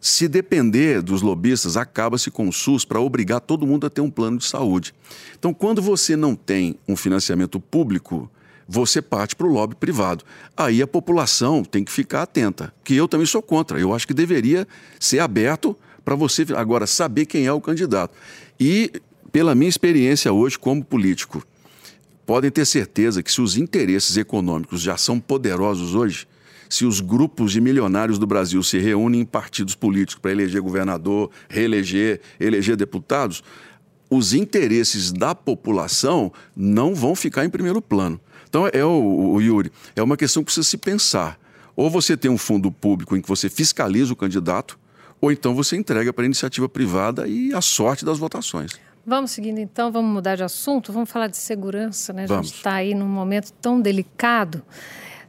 [0.00, 4.10] Se depender dos lobistas, acaba-se com o SUS para obrigar todo mundo a ter um
[4.10, 4.92] plano de saúde.
[5.38, 8.28] Então, quando você não tem um financiamento público,
[8.68, 10.22] você parte para o lobby privado.
[10.54, 13.80] Aí a população tem que ficar atenta, que eu também sou contra.
[13.80, 14.68] Eu acho que deveria
[15.00, 18.14] ser aberto para você agora saber quem é o candidato.
[18.60, 18.92] E
[19.32, 21.42] pela minha experiência hoje como político,
[22.26, 26.26] podem ter certeza que se os interesses econômicos já são poderosos hoje,
[26.68, 31.30] se os grupos de milionários do Brasil se reúnem em partidos políticos para eleger governador,
[31.48, 33.42] reeleger, eleger deputados,
[34.10, 38.20] os interesses da população não vão ficar em primeiro plano.
[38.48, 41.38] Então, é o, o Yuri, é uma questão que precisa se pensar.
[41.76, 44.78] Ou você tem um fundo público em que você fiscaliza o candidato,
[45.20, 48.72] ou então você entrega para a iniciativa privada e a sorte das votações.
[49.06, 52.24] Vamos seguindo então, vamos mudar de assunto, vamos falar de segurança, né?
[52.24, 54.62] A gente está aí num momento tão delicado.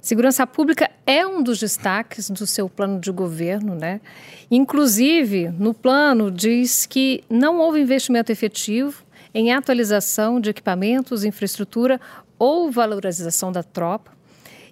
[0.01, 4.01] Segurança pública é um dos destaques do seu plano de governo, né?
[4.49, 9.03] Inclusive, no plano diz que não houve investimento efetivo
[9.33, 12.01] em atualização de equipamentos, infraestrutura
[12.39, 14.17] ou valorização da tropa.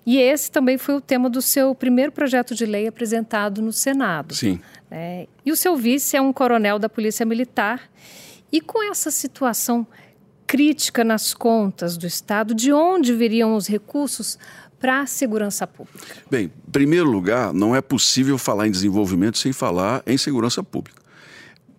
[0.06, 4.34] E esse também foi o tema do seu primeiro projeto de lei apresentado no Senado.
[4.34, 4.60] Sim.
[4.90, 7.82] É, e o seu vice é um coronel da Polícia Militar.
[8.50, 9.86] E com essa situação
[10.48, 14.40] crítica nas contas do Estado, de onde viriam os recursos
[14.80, 16.00] para a segurança pública?
[16.32, 21.07] Bem, em primeiro lugar, não é possível falar em desenvolvimento sem falar em segurança pública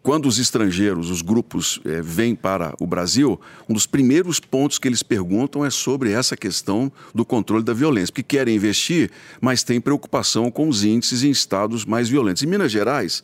[0.08, 4.88] quando os estrangeiros, os grupos, é, vêm para o Brasil, um dos primeiros pontos que
[4.88, 9.78] eles perguntam é sobre essa questão do controle da violência, porque querem investir, mas têm
[9.82, 12.42] preocupação com os índices em estados mais violentos.
[12.42, 13.22] Em Minas Gerais,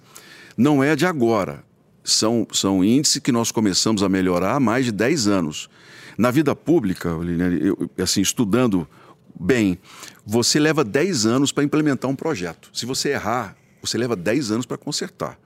[0.58, 1.64] não é de agora.
[2.04, 5.70] São, são índices que nós começamos a melhorar há mais de 10 anos.
[6.18, 7.08] Na vida pública,
[7.62, 8.86] eu, assim, estudando
[9.40, 9.78] bem,
[10.22, 12.68] você leva 10 anos para implementar um projeto.
[12.74, 15.42] Se você errar, você leva 10 anos para consertar.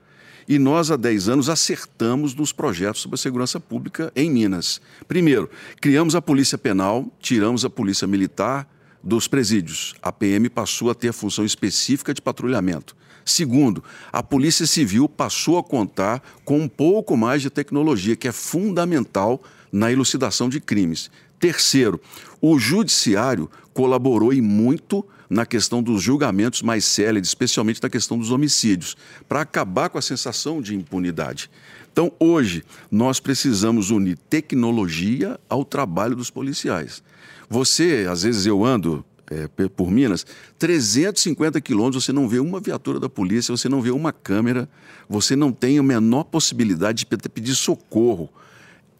[0.49, 4.81] E nós, há 10 anos, acertamos nos projetos sobre a segurança pública em Minas.
[5.07, 5.47] Primeiro,
[5.79, 8.67] criamos a Polícia Penal, tiramos a Polícia Militar
[9.03, 9.93] dos presídios.
[10.01, 12.95] A PM passou a ter a função específica de patrulhamento.
[13.23, 18.31] Segundo, a Polícia Civil passou a contar com um pouco mais de tecnologia, que é
[18.31, 21.11] fundamental na elucidação de crimes.
[21.39, 22.01] Terceiro,
[22.41, 28.31] o Judiciário colaborou e muito na questão dos julgamentos mais céleres, especialmente na questão dos
[28.31, 31.51] homicídios, para acabar com a sensação de impunidade.
[31.91, 37.03] Então, hoje, nós precisamos unir tecnologia ao trabalho dos policiais.
[37.49, 40.25] Você, às vezes eu ando é, por Minas,
[40.57, 44.67] 350 quilômetros, você não vê uma viatura da polícia, você não vê uma câmera,
[45.07, 48.29] você não tem a menor possibilidade de pedir socorro.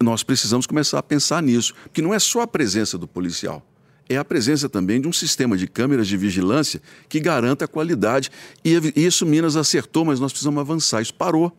[0.01, 3.65] Nós precisamos começar a pensar nisso, porque não é só a presença do policial
[4.09, 8.31] é a presença também de um sistema de câmeras de vigilância que garanta a qualidade.
[8.65, 11.01] E isso Minas acertou, mas nós precisamos avançar.
[11.01, 11.55] Isso parou.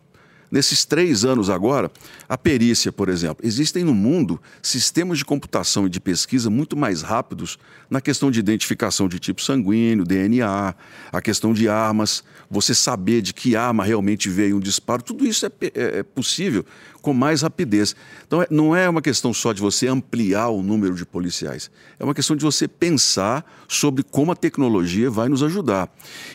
[0.51, 1.93] Nesses três anos agora,
[2.29, 7.03] a perícia, por exemplo, existem no mundo sistemas de computação e de pesquisa muito mais
[7.03, 7.57] rápidos
[7.89, 10.75] na questão de identificação de tipo sanguíneo, DNA,
[11.13, 15.47] a questão de armas, você saber de que arma realmente veio um disparo, tudo isso
[15.47, 16.67] é, é, é possível
[17.01, 17.95] com mais rapidez.
[18.27, 22.05] Então, é, não é uma questão só de você ampliar o número de policiais, é
[22.05, 25.89] uma questão de você pensar sobre como a tecnologia vai nos ajudar.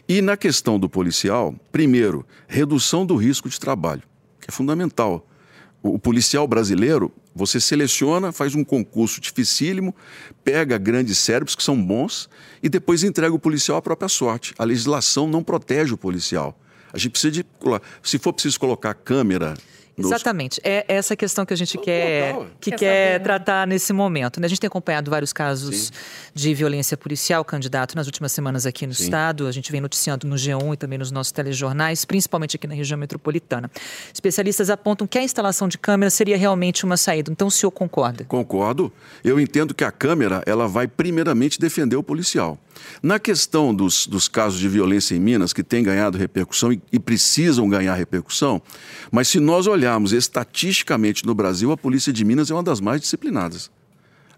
[0.08, 4.04] E na questão do policial, primeiro, redução do risco de trabalho,
[4.42, 5.28] que é fundamental.
[5.88, 9.94] O policial brasileiro, você seleciona, faz um concurso dificílimo,
[10.44, 12.28] pega grandes cérebros que são bons
[12.64, 14.56] e depois entrega o policial à própria sorte.
[14.58, 16.60] A legislação não protege o policial.
[16.92, 17.46] A gente precisa de.
[18.02, 19.54] Se for preciso colocar câmera
[19.98, 20.60] Exatamente.
[20.64, 23.20] É essa questão que a gente quer, que quer, quer saber, né?
[23.20, 24.40] tratar nesse momento.
[24.40, 24.46] Né?
[24.46, 25.92] A gente tem acompanhado vários casos Sim.
[26.34, 29.04] de violência policial, candidato, nas últimas semanas aqui no Sim.
[29.04, 29.48] Estado.
[29.48, 32.98] A gente vem noticiando no G1 e também nos nossos telejornais, principalmente aqui na região
[32.98, 33.72] metropolitana.
[34.14, 37.32] Especialistas apontam que a instalação de câmeras seria realmente uma saída.
[37.32, 38.26] Então, o senhor concorda?
[38.26, 38.92] Concordo.
[39.24, 42.60] Eu entendo que a câmera ela vai primeiramente defender o policial.
[43.02, 47.00] Na questão dos, dos casos de violência em Minas, que têm ganhado repercussão e, e
[47.00, 48.62] precisam ganhar repercussão,
[49.12, 53.02] mas se nós olharmos estatisticamente no Brasil, a Polícia de Minas é uma das mais
[53.02, 53.70] disciplinadas.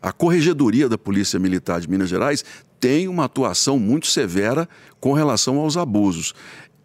[0.02, 2.46] A Corregedoria da Polícia Militar de Minas Gerais
[2.80, 4.70] tem uma atuação muito severa
[5.00, 6.34] com relação aos abusos.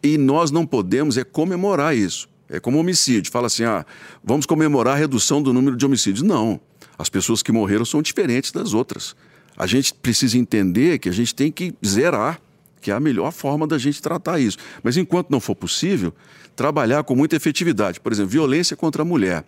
[0.03, 2.29] E nós não podemos é comemorar isso.
[2.49, 3.31] É como homicídio.
[3.31, 3.85] Fala assim, ah,
[4.25, 6.23] vamos comemorar a redução do número de homicídios.
[6.23, 6.61] Não.
[6.99, 9.15] As pessoas que morreram são diferentes das outras
[9.57, 12.41] a gente precisa entender que a gente tem que zerar,
[12.81, 14.59] que é a melhor forma da gente tratar isso.
[14.83, 16.13] Mas enquanto não for possível,
[16.57, 18.01] trabalhar com muita efetividade.
[18.01, 19.45] Por exemplo, violência contra a mulher,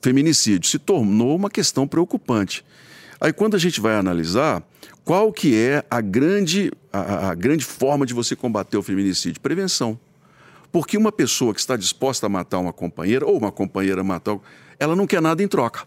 [0.00, 2.64] feminicídio, se tornou uma questão preocupante.
[3.20, 4.62] Aí quando a gente vai analisar,
[5.04, 9.40] qual que é a grande, a, a grande forma de você combater o feminicídio?
[9.40, 9.98] Prevenção.
[10.70, 14.38] Porque uma pessoa que está disposta a matar uma companheira, ou uma companheira matar,
[14.78, 15.86] ela não quer nada em troca.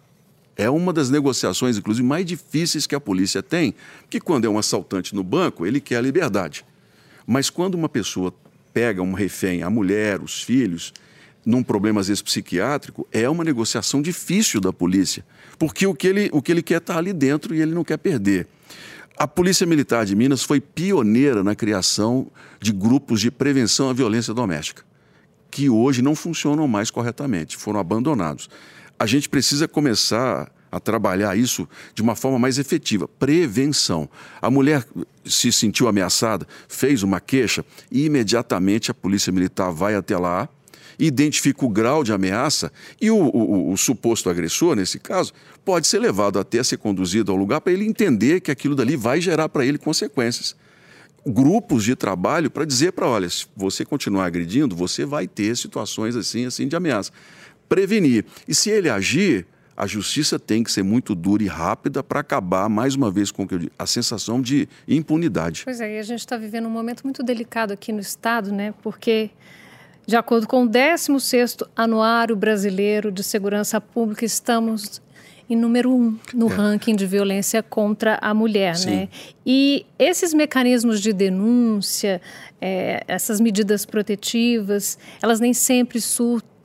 [0.60, 3.74] É uma das negociações, inclusive, mais difíceis que a polícia tem,
[4.10, 6.65] que quando é um assaltante no banco, ele quer a liberdade.
[7.26, 8.34] Mas quando uma pessoa
[8.74, 10.91] pega um refém, a mulher, os filhos,
[11.45, 15.24] num problema às vezes psiquiátrico, é uma negociação difícil da polícia,
[15.58, 17.98] porque o que ele, o que ele quer está ali dentro e ele não quer
[17.98, 18.45] perder.
[19.17, 22.28] A Polícia Militar de Minas foi pioneira na criação
[22.60, 24.84] de grupos de prevenção à violência doméstica,
[25.50, 28.50] que hoje não funcionam mais corretamente, foram abandonados
[29.00, 33.08] a gente precisa começar a trabalhar isso de uma forma mais efetiva.
[33.08, 34.10] Prevenção.
[34.42, 34.86] A mulher
[35.26, 40.48] se sentiu ameaçada, fez uma queixa e imediatamente a polícia militar vai até lá,
[41.00, 45.34] identifica o grau de ameaça e o, o, o suposto agressor, nesse caso,
[45.64, 49.22] pode ser levado até ser conduzido ao lugar para ele entender que aquilo dali vai
[49.22, 50.56] gerar para ele consequências.
[51.26, 56.16] Grupos de trabalho para dizer para, olha, se você continuar agredindo, você vai ter situações
[56.16, 57.12] assim, assim de ameaça
[57.70, 58.26] prevenir.
[58.48, 59.46] E se ele agir,
[59.78, 63.48] a justiça tem que ser muito dura e rápida para acabar, mais uma vez, com
[63.78, 65.62] a sensação de impunidade.
[65.64, 68.74] Pois é, e a gente está vivendo um momento muito delicado aqui no Estado, né?
[68.84, 69.30] Porque,
[70.06, 75.02] de acordo com o 16º Anuário Brasileiro de Segurança Pública, estamos
[75.50, 76.56] em número um no é.
[76.56, 78.90] ranking de violência contra a mulher, Sim.
[78.90, 79.10] né?
[79.46, 82.22] E esses mecanismos de denúncia,
[82.60, 86.59] é, essas medidas protetivas, elas nem sempre surtem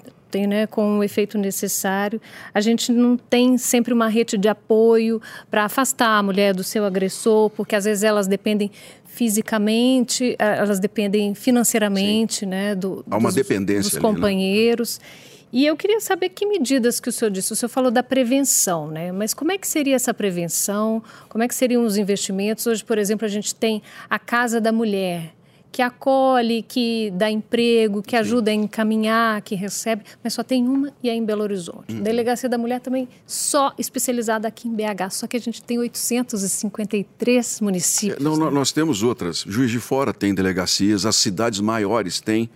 [0.47, 2.20] né, com o efeito necessário.
[2.53, 5.20] A gente não tem sempre uma rede de apoio
[5.51, 8.70] para afastar a mulher do seu agressor, porque às vezes elas dependem
[9.07, 14.99] fisicamente, eh, elas dependem financeiramente, né, do, Há uma dos, dependência dos companheiros.
[14.99, 15.35] Ali, né?
[15.55, 17.53] E eu queria saber que medidas que o senhor disse.
[17.53, 19.12] O senhor falou da prevenção, né?
[19.12, 21.01] Mas como é que seria essa prevenção?
[21.29, 22.66] Como é que seriam os investimentos?
[22.66, 25.33] Hoje, por exemplo, a gente tem a Casa da Mulher,
[25.74, 30.92] que acolhe, que dá emprego, que ajuda a encaminhar, que recebe, mas só tem uma
[31.02, 31.92] e é em Belo Horizonte.
[31.92, 32.00] Uhum.
[32.00, 37.60] Delegacia da Mulher também só especializada aqui em BH, só que a gente tem 853
[37.60, 38.20] municípios.
[38.20, 38.50] É, não, né?
[38.50, 39.44] nós temos outras.
[39.48, 42.48] Juiz de Fora tem delegacias, as cidades maiores têm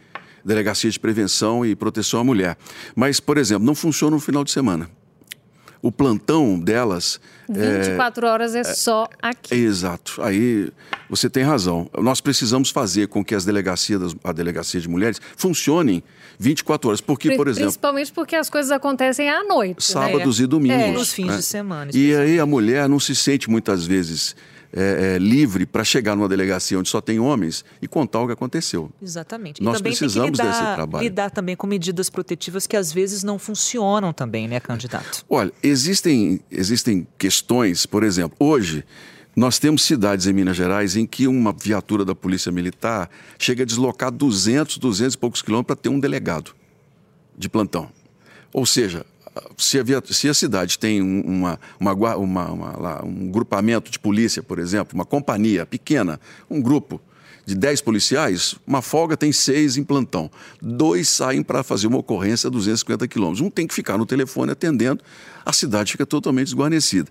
[0.44, 2.56] delegacia de prevenção e proteção à mulher.
[2.94, 4.88] Mas, por exemplo, não funciona no final de semana
[5.82, 7.20] o plantão delas.
[7.48, 9.54] 24 é, horas é, é só aqui.
[9.54, 10.20] É, exato.
[10.22, 10.70] Aí
[11.08, 11.88] você tem razão.
[11.98, 16.02] Nós precisamos fazer com que as delegacias, a delegacia de mulheres, funcionem
[16.38, 17.00] 24 horas.
[17.00, 17.68] Porque, por exemplo.
[17.68, 19.76] Principalmente porque as coisas acontecem à noite.
[19.76, 20.00] Né?
[20.00, 20.44] Sábados né?
[20.44, 20.82] e domingos.
[20.82, 20.92] É.
[20.92, 21.36] Nos fins né?
[21.36, 21.90] de semana.
[21.94, 24.36] E aí a mulher não se sente muitas vezes
[24.80, 28.32] é, é, livre para chegar numa delegacia onde só tem homens e contar o que
[28.32, 28.88] aconteceu.
[29.02, 29.60] Exatamente.
[29.60, 31.02] Nós precisamos lidar, desse trabalho.
[31.02, 35.24] lidar também com medidas protetivas que às vezes não funcionam também, né, candidato?
[35.28, 38.84] Olha, existem, existem questões, por exemplo, hoje
[39.34, 43.66] nós temos cidades em Minas Gerais em que uma viatura da Polícia Militar chega a
[43.66, 46.54] deslocar 200, 200 e poucos quilômetros para ter um delegado
[47.36, 47.90] de plantão.
[48.52, 49.04] Ou seja,
[49.56, 54.58] se a, se a cidade tem uma, uma, uma, uma, um grupamento de polícia, por
[54.58, 56.20] exemplo, uma companhia pequena,
[56.50, 57.00] um grupo
[57.48, 60.30] de 10 policiais, uma folga tem seis em plantão.
[60.60, 63.40] Dois saem para fazer uma ocorrência a 250 quilômetros.
[63.40, 65.02] Um tem que ficar no telefone atendendo,
[65.46, 67.10] a cidade fica totalmente desguarnecida.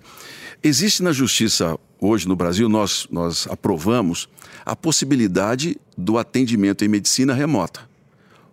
[0.64, 4.30] Existe na justiça hoje no Brasil, nós, nós aprovamos
[4.64, 7.82] a possibilidade do atendimento em medicina remota.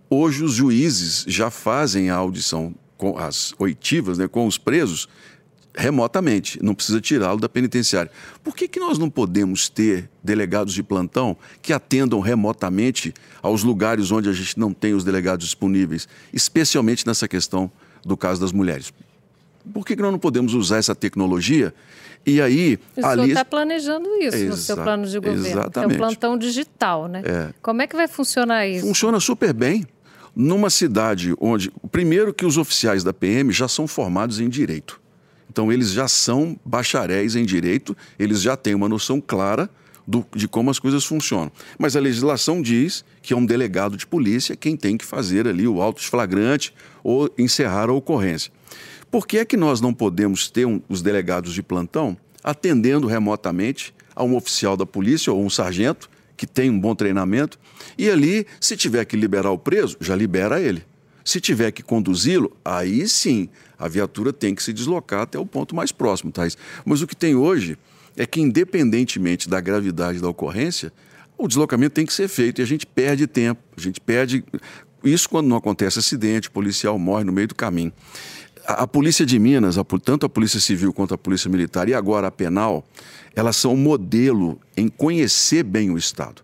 [0.08, 5.08] Hoje os juízes já fazem a audição com as oitivas, né, com os presos,
[5.76, 8.10] remotamente, não precisa tirá-lo da penitenciária.
[8.42, 14.12] Por que, que nós não podemos ter delegados de plantão que atendam remotamente aos lugares
[14.12, 17.70] onde a gente não tem os delegados disponíveis, especialmente nessa questão
[18.04, 18.92] do caso das mulheres?
[19.72, 21.74] Por que, que nós não podemos usar essa tecnologia
[22.26, 23.14] e aí, o ali...
[23.14, 25.88] senhor está planejando isso Exa no seu plano de governo, exatamente.
[25.88, 27.22] que é o plantão digital, né?
[27.24, 27.50] É.
[27.60, 28.86] Como é que vai funcionar isso?
[28.86, 29.86] Funciona super bem
[30.34, 35.00] numa cidade onde, primeiro que os oficiais da PM já são formados em direito.
[35.48, 39.70] Então eles já são bacharéis em direito, eles já têm uma noção clara
[40.06, 41.50] do, de como as coisas funcionam.
[41.78, 45.66] Mas a legislação diz que é um delegado de polícia quem tem que fazer ali
[45.66, 48.52] o auto flagrante ou encerrar a ocorrência.
[49.10, 53.94] Por que é que nós não podemos ter um, os delegados de plantão atendendo remotamente
[54.14, 57.58] a um oficial da polícia ou um sargento que tem um bom treinamento,
[57.96, 60.84] e ali, se tiver que liberar o preso, já libera ele.
[61.24, 65.74] Se tiver que conduzi-lo, aí sim, a viatura tem que se deslocar até o ponto
[65.74, 66.56] mais próximo, Thais.
[66.84, 67.78] Mas o que tem hoje
[68.16, 70.92] é que, independentemente da gravidade da ocorrência,
[71.36, 74.44] o deslocamento tem que ser feito e a gente perde tempo, a gente perde.
[75.02, 77.92] Isso quando não acontece acidente, o policial morre no meio do caminho.
[78.66, 82.28] A, Polícia de Minas, a, tanto a Polícia Civil quanto a Polícia Militar e agora
[82.28, 82.84] a Penal,
[83.34, 86.42] elas são modelo em conhecer bem o Estado.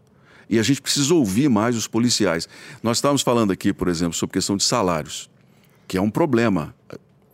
[0.49, 2.49] E a gente precisa ouvir mais os policiais.
[2.83, 5.31] Nós estávamos falando aqui, por exemplo, sobre questão de salários,
[5.87, 6.75] que é um problema.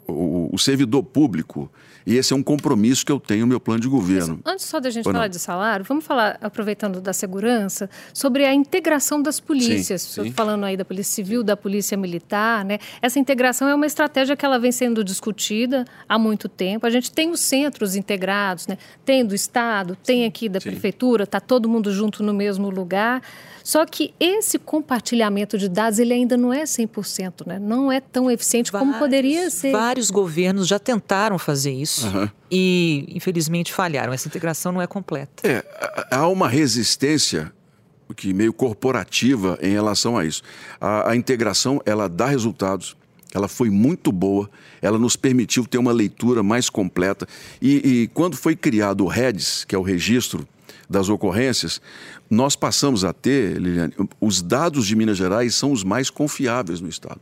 [0.07, 1.70] O, o servidor público,
[2.07, 4.38] e esse é um compromisso que eu tenho no meu plano de governo.
[4.45, 5.31] Antes só da gente Ou falar não?
[5.31, 10.03] de salário, vamos falar, aproveitando da segurança, sobre a integração das polícias.
[10.03, 10.33] Sim, sim.
[10.33, 12.79] Falando aí da Polícia Civil, da Polícia Militar, né?
[13.03, 16.87] Essa integração é uma estratégia que ela vem sendo discutida há muito tempo.
[16.87, 18.79] A gente tem os centros integrados, né?
[19.05, 20.71] Tem do Estado, tem aqui da sim.
[20.71, 23.21] Prefeitura, está todo mundo junto no mesmo lugar.
[23.65, 27.59] Só que esse compartilhamento de dados ele ainda não é 100%, né?
[27.59, 29.73] não é tão eficiente vários, como poderia ser.
[29.73, 32.29] Vários governos já tentaram fazer isso uhum.
[32.51, 34.13] e, infelizmente, falharam.
[34.13, 35.47] Essa integração não é completa.
[35.47, 35.65] É,
[36.11, 37.53] há uma resistência
[38.15, 40.42] que meio corporativa em relação a isso.
[40.81, 42.97] A, a integração ela dá resultados,
[43.35, 44.49] ela foi muito boa,
[44.81, 47.27] ela nos permitiu ter uma leitura mais completa.
[47.61, 50.47] E, e quando foi criado o REDS, que é o registro
[50.88, 51.81] das ocorrências,
[52.31, 56.88] nós passamos a ter, Liliane, os dados de Minas Gerais são os mais confiáveis no
[56.88, 57.21] Estado.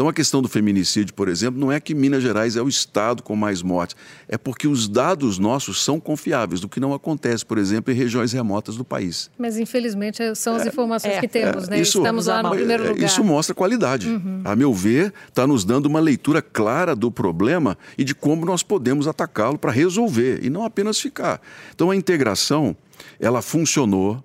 [0.00, 3.22] Então, a questão do feminicídio, por exemplo, não é que Minas Gerais é o estado
[3.22, 3.94] com mais mortes,
[4.26, 8.32] é porque os dados nossos são confiáveis, do que não acontece, por exemplo, em regiões
[8.32, 9.30] remotas do país.
[9.36, 11.80] Mas, infelizmente, são as é, informações é, que temos, é, né?
[11.82, 13.04] Isso, Estamos lá no primeiro lugar.
[13.04, 14.08] Isso mostra qualidade.
[14.08, 14.40] Uhum.
[14.42, 18.62] A meu ver, está nos dando uma leitura clara do problema e de como nós
[18.62, 21.42] podemos atacá-lo para resolver e não apenas ficar.
[21.74, 22.74] Então, a integração,
[23.20, 24.24] ela funcionou,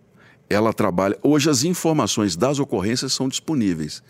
[0.49, 1.17] ela trabalha.
[1.21, 4.01] Hoje, as informações das ocorrências são disponíveis.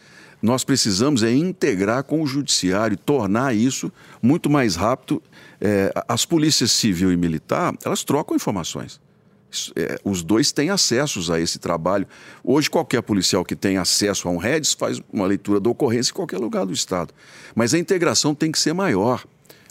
[0.42, 5.22] Nós precisamos é integrar com o judiciário, tornar isso muito mais rápido.
[5.60, 9.00] É, as polícias civil e militar, elas trocam informações.
[9.76, 12.06] É, os dois têm acessos a esse trabalho.
[12.44, 16.16] Hoje, qualquer policial que tem acesso a um REDS faz uma leitura da ocorrência em
[16.16, 17.14] qualquer lugar do Estado.
[17.56, 19.24] Mas a integração tem que ser maior.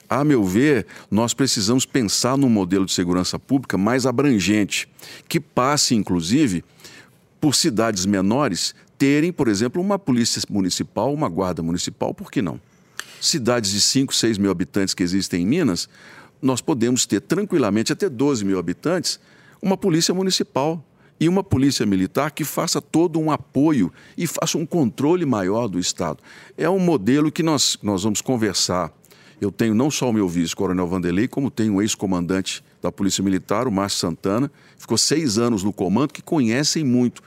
[0.09, 4.89] A meu ver, nós precisamos pensar num modelo de segurança pública mais abrangente,
[5.29, 6.65] que passe, inclusive,
[7.41, 12.61] por cidades menores terem, por exemplo, uma polícia municipal, uma guarda municipal, por que não?
[13.21, 15.89] Cidades de 5, 6 mil habitantes que existem em Minas,
[16.41, 19.19] nós podemos ter tranquilamente até 12 mil habitantes,
[19.63, 20.85] uma polícia municipal
[21.19, 25.79] e uma polícia militar que faça todo um apoio e faça um controle maior do
[25.79, 26.19] Estado.
[26.57, 28.93] É um modelo que nós, nós vamos conversar.
[29.41, 33.23] Eu tenho não só o meu vice, Coronel Vanderlei, como tenho um ex-comandante da Polícia
[33.23, 37.23] Militar, o Márcio Santana, ficou seis anos no comando, que conhecem muito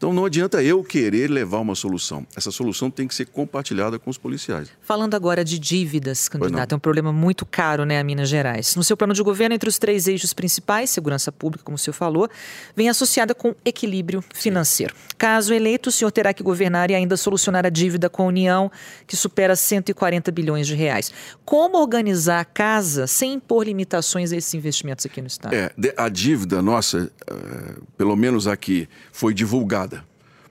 [0.00, 2.26] então não adianta eu querer levar uma solução.
[2.34, 4.70] Essa solução tem que ser compartilhada com os policiais.
[4.80, 8.74] Falando agora de dívidas, candidato, é um problema muito caro, né, a Minas Gerais.
[8.76, 11.92] No seu plano de governo, entre os três eixos principais, segurança pública, como o senhor
[11.92, 12.30] falou,
[12.74, 14.94] vem associada com equilíbrio financeiro.
[14.96, 15.16] Sim.
[15.18, 18.72] Caso eleito, o senhor terá que governar e ainda solucionar a dívida com a União,
[19.06, 21.12] que supera 140 bilhões de reais.
[21.44, 25.54] Como organizar a casa sem impor limitações a esses investimentos aqui no Estado?
[25.54, 29.89] É, a dívida nossa, uh, pelo menos aqui, foi divulgada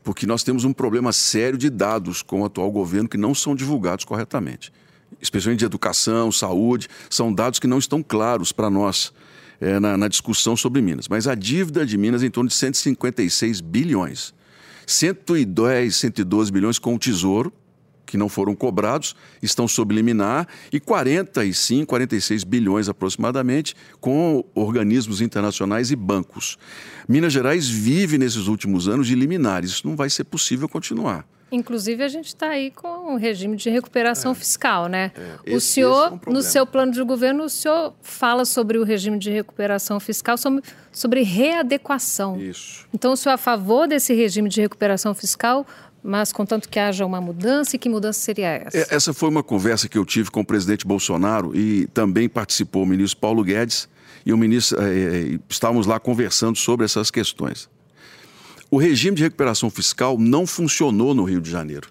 [0.09, 3.55] porque nós temos um problema sério de dados com o atual governo que não são
[3.55, 4.73] divulgados corretamente.
[5.21, 9.13] Especialmente de educação, saúde, são dados que não estão claros para nós
[9.61, 11.07] é, na, na, discussão sobre Minas.
[11.07, 14.33] Mas a dívida de Minas é em torno de 156 bilhões.
[14.87, 17.53] 110, 112 bilhões com o Tesouro,
[18.09, 25.91] que não foram cobrados, estão sob liminar, e 45, 46 bilhões aproximadamente com organismos internacionais
[25.91, 26.57] e bancos.
[27.07, 31.25] Minas Gerais vive nesses últimos anos de liminares, isso não vai ser possível continuar.
[31.51, 35.11] Inclusive, a gente está aí com o regime de recuperação é, fiscal, né?
[35.15, 38.45] É, o esse, senhor, esse é um no seu plano de governo, o senhor fala
[38.45, 42.39] sobre o regime de recuperação fiscal, sobre, sobre readequação.
[42.39, 42.87] Isso.
[42.93, 45.65] Então, o senhor é a favor desse regime de recuperação fiscal
[46.03, 48.77] mas contanto que haja uma mudança, e que mudança seria essa?
[48.77, 52.83] É, essa foi uma conversa que eu tive com o presidente Bolsonaro e também participou
[52.83, 53.89] o ministro Paulo Guedes
[54.25, 57.69] e o ministro é, estávamos lá conversando sobre essas questões.
[58.71, 61.89] O regime de recuperação fiscal não funcionou no Rio de Janeiro.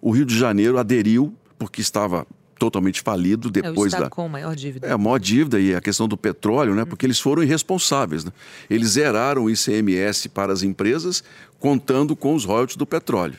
[0.00, 2.26] O Rio de Janeiro aderiu porque estava
[2.58, 4.86] totalmente falido depois é o da com maior dívida.
[4.86, 6.84] É a maior dívida e a questão do petróleo, né?
[6.84, 8.32] Porque eles foram irresponsáveis, né?
[8.68, 11.22] Eles zeraram o ICMS para as empresas
[11.58, 13.38] contando com os royalties do petróleo.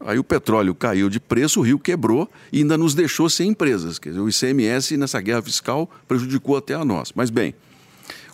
[0.00, 3.98] Aí o petróleo caiu de preço, o Rio quebrou e ainda nos deixou sem empresas.
[3.98, 7.12] Quer dizer, o ICMS nessa guerra fiscal prejudicou até a nós.
[7.14, 7.54] Mas bem,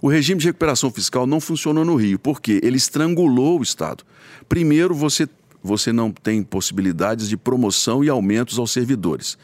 [0.02, 4.02] o regime de recuperação fiscal não funcionou no Rio, porque ele estrangulou o Estado.
[4.48, 5.28] Primeiro, você,
[5.62, 9.38] você não tem possibilidades de promoção e aumentos aos servidores.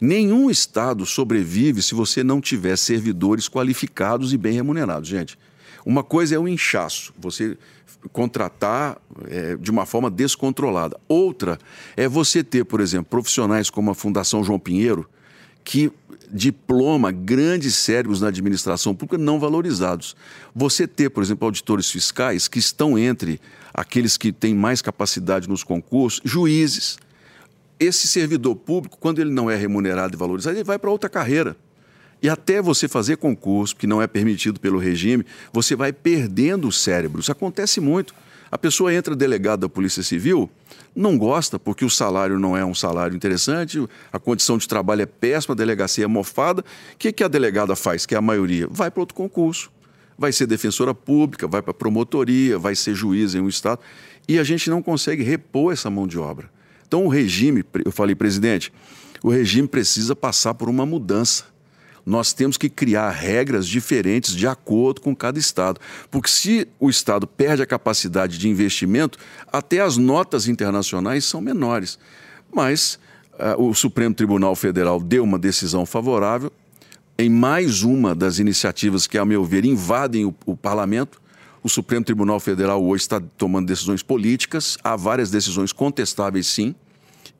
[0.00, 5.38] Nenhum Estado sobrevive se você não tiver servidores qualificados e bem remunerados, gente.
[5.84, 7.56] Uma coisa é o inchaço, você
[8.10, 10.98] contratar é, de uma forma descontrolada.
[11.08, 11.58] Outra
[11.96, 15.08] é você ter, por exemplo, profissionais como a Fundação João Pinheiro,
[15.64, 15.92] que
[16.32, 20.16] diploma grandes cérebros na administração pública não valorizados.
[20.54, 23.38] Você ter, por exemplo, auditores fiscais que estão entre
[23.72, 26.98] aqueles que têm mais capacidade nos concursos, juízes,
[27.78, 31.56] esse servidor público, quando ele não é remunerado e valorizado, ele vai para outra carreira.
[32.22, 36.72] E até você fazer concurso, que não é permitido pelo regime, você vai perdendo o
[36.72, 37.20] cérebro.
[37.20, 38.14] Isso acontece muito.
[38.50, 40.48] A pessoa entra delegada da Polícia Civil,
[40.94, 45.06] não gosta porque o salário não é um salário interessante, a condição de trabalho é
[45.06, 46.60] péssima, a delegacia é mofada.
[46.60, 48.68] O que, que a delegada faz, que é a maioria?
[48.70, 49.72] Vai para outro concurso.
[50.18, 53.80] Vai ser defensora pública, vai para promotoria, vai ser juiz em um estado.
[54.28, 56.50] E a gente não consegue repor essa mão de obra.
[56.86, 58.70] Então, o regime, eu falei, presidente,
[59.22, 61.44] o regime precisa passar por uma mudança.
[62.04, 65.80] Nós temos que criar regras diferentes de acordo com cada Estado.
[66.10, 69.18] Porque se o Estado perde a capacidade de investimento,
[69.52, 71.98] até as notas internacionais são menores.
[72.52, 72.98] Mas
[73.34, 76.52] uh, o Supremo Tribunal Federal deu uma decisão favorável
[77.16, 81.22] em mais uma das iniciativas que, a meu ver, invadem o, o parlamento.
[81.62, 86.74] O Supremo Tribunal Federal hoje está tomando decisões políticas, há várias decisões contestáveis, sim,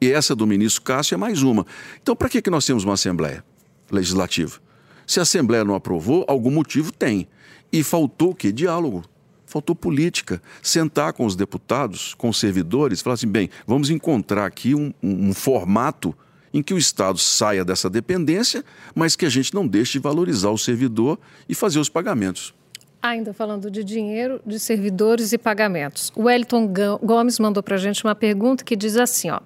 [0.01, 1.67] E essa do ministro Cássio é mais uma.
[2.01, 3.45] Então, para que, que nós temos uma Assembleia
[3.93, 4.59] Legislativa?
[5.07, 7.29] Se a Assembleia não aprovou, algum motivo tem.
[7.73, 8.51] E faltou o quê?
[8.51, 9.05] Diálogo.
[9.47, 10.41] Faltou política.
[10.63, 15.29] Sentar com os deputados, com os servidores, falar assim: bem, vamos encontrar aqui um, um,
[15.29, 16.17] um formato
[16.55, 18.65] em que o Estado saia dessa dependência,
[18.95, 21.19] mas que a gente não deixe de valorizar o servidor
[21.49, 22.55] e fazer os pagamentos.
[23.03, 26.13] Ainda falando de dinheiro, de servidores e pagamentos.
[26.15, 26.73] O Wellington
[27.03, 29.41] Gomes mandou para a gente uma pergunta que diz assim: ó,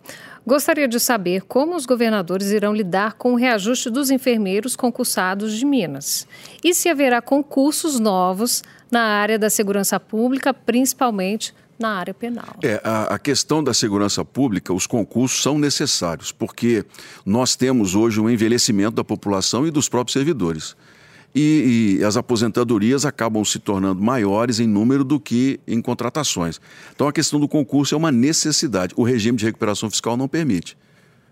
[0.46, 5.64] gostaria de saber como os governadores irão lidar com o reajuste dos enfermeiros concursados de
[5.64, 6.28] Minas
[6.62, 12.56] e se haverá concursos novos na área da segurança pública, principalmente na área penal.
[12.62, 16.84] É, a, a, questão da segurança pública, os concursos são necessários, porque
[17.24, 20.76] nós temos hoje um envelhecimento da população e dos próprios servidores
[21.38, 26.58] e, e, as aposentadorias acabam se tornando maiores em número do que em contratações.
[26.94, 28.94] Então a questão do concurso é uma necessidade.
[28.96, 30.78] O regime de recuperação fiscal não permite.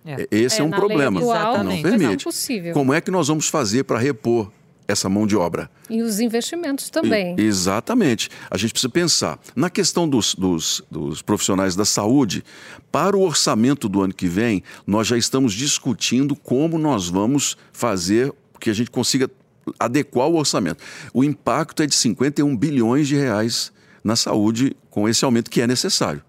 [0.04, 0.28] É.
[0.30, 1.20] Esse é, é um problema.
[1.20, 2.26] Atual, não permite.
[2.26, 4.52] Não Como é que nós vamos fazer para repor
[4.86, 5.70] essa mão de obra?
[5.88, 7.34] E os investimentos também.
[7.38, 8.28] E, exatamente.
[8.50, 9.38] A gente precisa pensar.
[9.56, 12.44] Na questão dos, dos, dos profissionais da saúde,
[12.92, 18.30] para o orçamento do ano que vem, nós já estamos discutindo como nós vamos fazer
[18.60, 19.30] que a gente consiga
[19.78, 20.82] adequar o orçamento.
[21.12, 25.66] O impacto é de 51 bilhões de reais na saúde com esse aumento que é
[25.66, 26.22] necessário.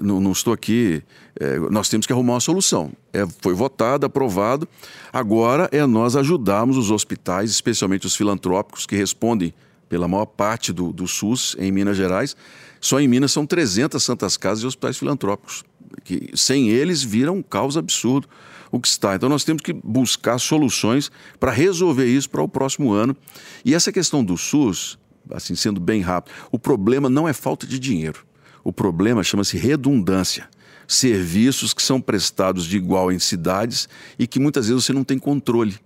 [0.00, 1.02] Não, não estou aqui.
[1.38, 2.92] É, nós temos que arrumar uma solução.
[3.12, 4.68] É, foi votado, aprovado.
[5.12, 9.52] Agora é nós ajudarmos os hospitais, especialmente os filantrópicos, que respondem
[9.88, 12.36] pela maior parte do, do SUS em Minas Gerais.
[12.80, 15.64] Só em Minas são 300 santas casas e hospitais filantrópicos.
[16.04, 18.28] Que, sem eles vira um caos absurdo
[18.70, 19.14] o que está.
[19.14, 23.16] Então nós temos que buscar soluções para resolver isso para o próximo ano.
[23.64, 24.98] E essa questão do SUS,
[25.30, 28.24] assim sendo bem rápido, o problema não é falta de dinheiro.
[28.62, 30.48] O problema chama-se redundância.
[30.86, 35.18] Serviços que são prestados de igual em cidades e que muitas vezes você não tem
[35.18, 35.76] controle.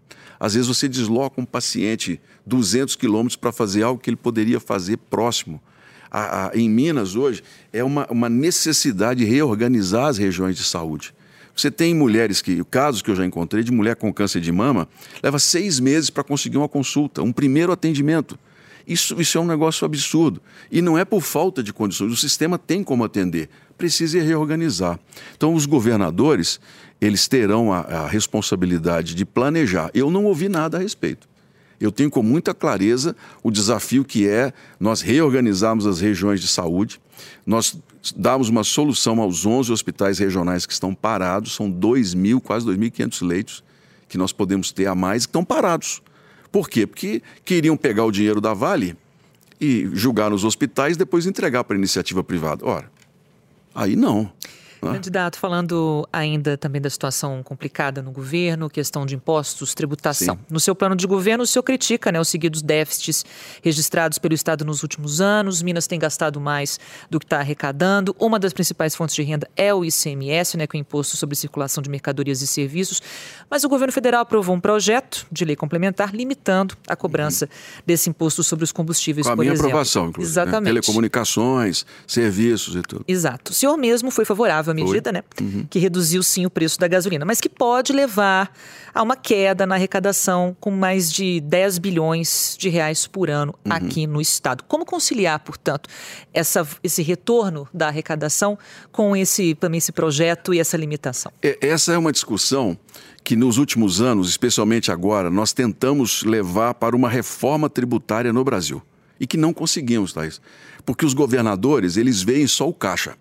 [0.40, 4.96] Às vezes você desloca um paciente 200 quilômetros para fazer algo que ele poderia fazer
[4.96, 5.60] próximo.
[6.10, 11.14] A, a, em Minas, hoje, é uma, uma necessidade de reorganizar as regiões de saúde.
[11.54, 14.88] Você tem mulheres que, casos que eu já encontrei de mulher com câncer de mama,
[15.22, 18.38] leva seis meses para conseguir uma consulta, um primeiro atendimento.
[18.86, 20.42] Isso, isso é um negócio absurdo.
[20.70, 22.12] E não é por falta de condições.
[22.12, 23.48] O sistema tem como atender.
[23.78, 24.98] Precisa reorganizar.
[25.36, 26.60] Então, os governadores,
[27.00, 29.90] eles terão a, a responsabilidade de planejar.
[29.94, 31.26] Eu não ouvi nada a respeito.
[31.80, 37.00] Eu tenho com muita clareza o desafio que é nós reorganizarmos as regiões de saúde,
[37.44, 37.76] nós
[38.12, 43.26] darmos uma solução aos 11 hospitais regionais que estão parados, são 2 mil, quase 2.500
[43.26, 43.64] leitos
[44.08, 46.02] que nós podemos ter a mais que estão parados.
[46.52, 46.86] Por quê?
[46.86, 48.96] Porque queriam pegar o dinheiro da Vale
[49.60, 52.64] e julgar nos hospitais, depois entregar para a iniciativa privada.
[52.66, 52.90] Ora,
[53.74, 54.30] aí não.
[54.84, 54.94] Né?
[54.94, 60.36] Candidato, falando ainda também da situação complicada no governo, questão de impostos, tributação.
[60.36, 60.40] Sim.
[60.50, 63.24] No seu plano de governo, o senhor critica né, os seguidos déficits
[63.62, 65.62] registrados pelo Estado nos últimos anos.
[65.62, 66.78] Minas tem gastado mais
[67.10, 68.14] do que está arrecadando.
[68.18, 71.36] Uma das principais fontes de renda é o ICMS, né, com é o Imposto sobre
[71.36, 73.00] Circulação de Mercadorias e Serviços.
[73.50, 77.82] Mas o governo federal aprovou um projeto de lei complementar limitando a cobrança uhum.
[77.86, 79.66] desse imposto sobre os combustíveis, com a minha exemplo.
[79.68, 80.36] aprovação, inclusive.
[80.36, 80.42] Né?
[80.42, 80.74] Exatamente.
[80.74, 80.80] Né?
[80.80, 83.04] Telecomunicações, serviços e tudo.
[83.06, 83.52] Exato.
[83.52, 85.22] O senhor mesmo foi favorável medida, né?
[85.40, 85.66] Uhum.
[85.68, 88.52] Que reduziu sim o preço da gasolina, mas que pode levar
[88.94, 93.72] a uma queda na arrecadação com mais de 10 bilhões de reais por ano uhum.
[93.72, 94.64] aqui no estado.
[94.68, 95.88] Como conciliar, portanto,
[96.32, 98.58] essa, esse retorno da arrecadação
[98.92, 101.32] com esse também esse projeto e essa limitação?
[101.42, 102.78] É, essa é uma discussão
[103.24, 108.82] que nos últimos anos, especialmente agora, nós tentamos levar para uma reforma tributária no Brasil
[109.18, 110.40] e que não conseguimos, Thais.
[110.84, 113.16] Porque os governadores, eles veem só o caixa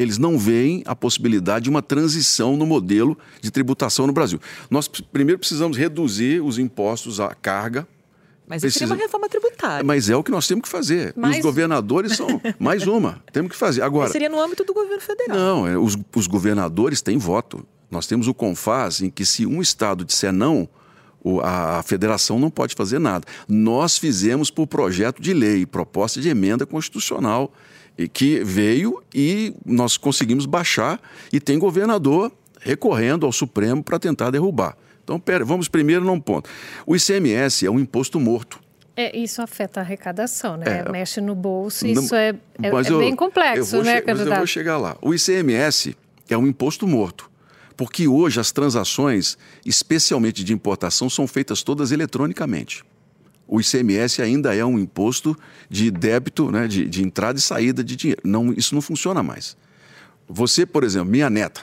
[0.00, 4.40] eles não veem a possibilidade de uma transição no modelo de tributação no Brasil.
[4.70, 7.86] Nós primeiro precisamos reduzir os impostos à carga.
[8.48, 8.86] Mas isso Precisa...
[8.86, 9.84] seria uma reforma tributária.
[9.84, 11.12] Mas é o que nós temos que fazer.
[11.14, 11.36] Mais...
[11.36, 13.22] Os governadores são mais uma.
[13.30, 13.82] Temos que fazer.
[13.82, 14.04] Agora.
[14.04, 15.36] Mas seria no âmbito do governo federal.
[15.36, 17.64] Não, é, os, os governadores têm voto.
[17.90, 20.68] Nós temos o CONFAS, em que se um estado disser não,
[21.44, 23.26] a federação não pode fazer nada.
[23.46, 27.52] Nós fizemos por projeto de lei, proposta de emenda constitucional
[28.08, 31.00] que veio e nós conseguimos baixar
[31.32, 34.76] e tem governador recorrendo ao Supremo para tentar derrubar.
[35.02, 36.48] Então, pera, vamos primeiro num ponto.
[36.86, 38.60] O ICMS é um imposto morto.
[38.96, 40.84] É, isso afeta a arrecadação, né?
[40.86, 42.30] É, Mexe no bolso, isso é,
[42.62, 44.18] é, é eu, bem complexo, né, candidato?
[44.18, 44.96] Mas eu vou chegar lá.
[45.00, 45.96] O ICMS
[46.28, 47.30] é um imposto morto,
[47.76, 52.84] porque hoje as transações, especialmente de importação, são feitas todas eletronicamente
[53.50, 55.36] o ICMS ainda é um imposto
[55.68, 58.22] de débito, né, de, de entrada e saída de dinheiro.
[58.24, 59.56] Não, isso não funciona mais.
[60.28, 61.62] Você, por exemplo, minha neta,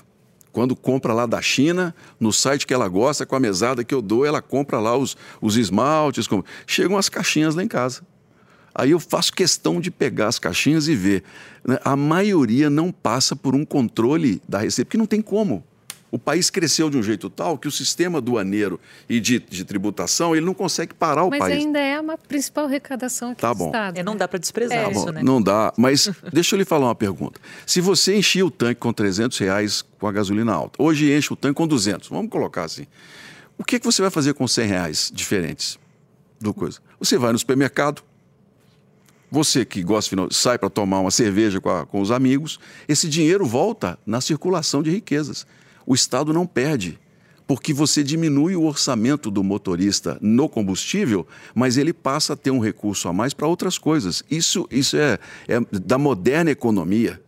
[0.52, 4.02] quando compra lá da China, no site que ela gosta, com a mesada que eu
[4.02, 6.28] dou, ela compra lá os, os esmaltes.
[6.66, 8.02] Chegam as caixinhas lá em casa.
[8.76, 11.24] Aí eu faço questão de pegar as caixinhas e ver.
[11.66, 11.80] Né?
[11.86, 15.64] A maioria não passa por um controle da receita, porque não tem como.
[16.18, 20.36] O país cresceu de um jeito tal que o sistema aduaneiro e de, de tributação
[20.36, 21.58] ele não consegue parar o mas país.
[21.58, 23.68] Mas ainda é uma principal arrecadação aqui tá do bom.
[23.68, 24.00] Estado.
[24.00, 24.92] É, não dá para desprezar é.
[24.92, 25.22] isso, tá né?
[25.22, 25.72] Não dá.
[25.78, 27.40] Mas deixa eu lhe falar uma pergunta.
[27.68, 31.36] Se você enchia o tanque com 300 reais com a gasolina alta, hoje enche o
[31.36, 32.88] tanque com 200, vamos colocar assim.
[33.60, 35.78] O que, que você vai fazer com 100 reais diferentes
[36.42, 36.80] do coisa?
[37.00, 38.02] Você vai no supermercado,
[39.30, 43.46] você que gosta sai para tomar uma cerveja com, a, com os amigos, esse dinheiro
[43.46, 45.46] volta na circulação de riquezas
[45.88, 47.00] o Estado não perde,
[47.48, 51.26] porque você diminui o orçamento do motorista no combustível,
[51.56, 54.22] mas ele passa a ter um recurso a mais para outras coisas.
[54.30, 55.18] Isso, isso é,
[55.48, 57.22] é da moderna economia.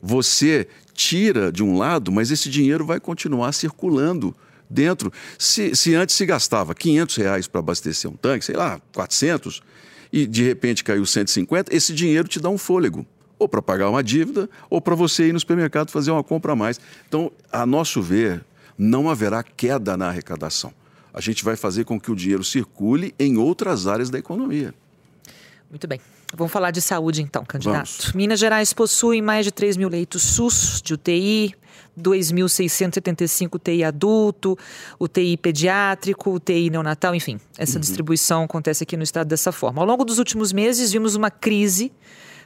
[0.00, 4.32] Você tira de um lado, mas esse dinheiro vai continuar circulando
[4.70, 5.12] dentro.
[5.36, 9.60] Se, se antes se gastava 500 reais para abastecer um tanque, sei lá, 400,
[10.12, 13.04] e de repente caiu 150, esse dinheiro te dá um fôlego
[13.44, 16.56] ou para pagar uma dívida, ou para você ir no supermercado fazer uma compra a
[16.56, 16.80] mais.
[17.06, 18.42] Então, a nosso ver,
[18.76, 20.72] não haverá queda na arrecadação.
[21.12, 24.74] A gente vai fazer com que o dinheiro circule em outras áreas da economia.
[25.70, 26.00] Muito bem.
[26.34, 27.86] Vamos falar de saúde então, candidato.
[27.98, 28.12] Vamos.
[28.12, 31.54] Minas Gerais possui mais de 3 mil leitos SUS de UTI,
[32.00, 34.58] 2.675 UTI adulto,
[34.98, 37.38] UTI pediátrico, UTI neonatal, enfim.
[37.56, 37.80] Essa uhum.
[37.80, 39.80] distribuição acontece aqui no estado dessa forma.
[39.80, 41.92] Ao longo dos últimos meses, vimos uma crise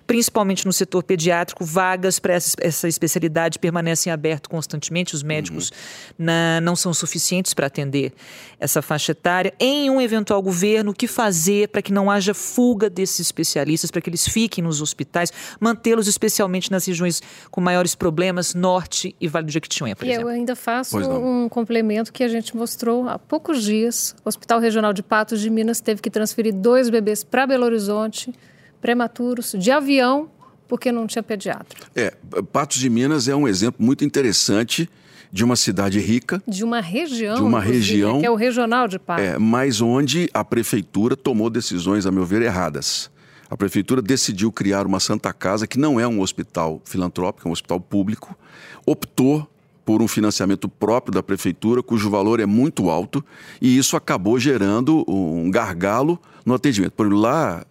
[0.08, 6.24] principalmente no setor pediátrico, vagas para essa, essa, especialidade permanecem abertas constantemente, os médicos uhum.
[6.24, 8.14] na, não são suficientes para atender
[8.58, 9.52] essa faixa etária.
[9.60, 14.00] Em um eventual governo, o que fazer para que não haja fuga desses especialistas, para
[14.00, 15.30] que eles fiquem nos hospitais,
[15.60, 20.30] mantê-los especialmente nas regiões com maiores problemas, Norte e Vale do Jequitinhonha, por e exemplo?
[20.30, 24.16] eu ainda faço um complemento que a gente mostrou há poucos dias.
[24.24, 28.32] O Hospital Regional de Patos de Minas teve que transferir dois bebês para Belo Horizonte
[28.80, 30.30] prematuros de avião
[30.66, 31.78] porque não tinha pediatra.
[31.96, 32.14] É,
[32.52, 34.88] Patos de Minas é um exemplo muito interessante
[35.32, 36.42] de uma cidade rica.
[36.46, 37.36] De uma região.
[37.36, 38.20] De uma região.
[38.20, 39.24] Que é o regional de Patos.
[39.24, 43.10] É, mas onde a prefeitura tomou decisões, a meu ver, erradas.
[43.50, 47.52] A prefeitura decidiu criar uma Santa Casa, que não é um hospital filantrópico, é um
[47.52, 48.36] hospital público,
[48.84, 49.48] optou
[49.86, 53.24] por um financiamento próprio da prefeitura, cujo valor é muito alto,
[53.58, 56.92] e isso acabou gerando um gargalo no atendimento.
[56.92, 57.64] Por lá,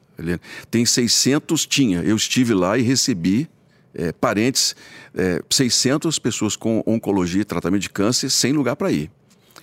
[0.69, 2.01] tem 600, tinha.
[2.01, 3.49] Eu estive lá e recebi
[3.93, 4.75] é, parentes,
[5.15, 9.11] é, 600 pessoas com oncologia e tratamento de câncer sem lugar para ir.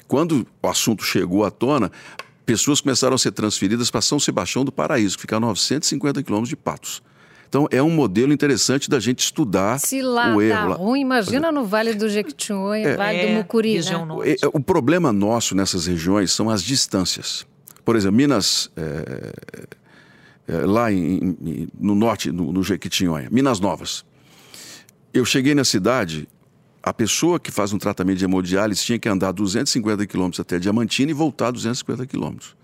[0.07, 1.91] Quando o assunto chegou à tona,
[2.45, 6.49] pessoas começaram a ser transferidas para São Sebastião do Paraíso, que fica a 950 quilômetros
[6.49, 7.03] de Patos.
[7.49, 10.71] Então é um modelo interessante da gente estudar Se lá o erro.
[10.71, 13.79] Tá ruim, imagina no Vale do Jequitinhonha, é, Vale é, do Mucuri.
[13.79, 14.37] Né?
[14.43, 17.47] É, o problema nosso nessas regiões são as distâncias.
[17.85, 19.67] Por exemplo, Minas, é, é,
[20.49, 24.05] lá em, em, no norte, no, no Jequitinhonha, Minas Novas.
[25.13, 26.29] Eu cheguei na cidade,
[26.83, 31.11] a pessoa que faz um tratamento de hemodiálise tinha que andar 250 quilômetros até Diamantina
[31.11, 32.57] e voltar 250 quilômetros.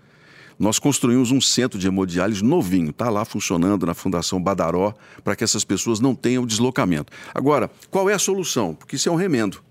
[0.59, 5.43] Nós construímos um centro de hemodiálise novinho, está lá funcionando na Fundação Badaró, para que
[5.43, 7.11] essas pessoas não tenham deslocamento.
[7.33, 8.75] Agora, qual é a solução?
[8.75, 9.63] Porque isso é um remendo.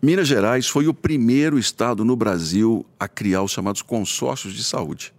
[0.00, 5.12] Minas Gerais foi o primeiro estado no Brasil a criar os chamados consórcios de saúde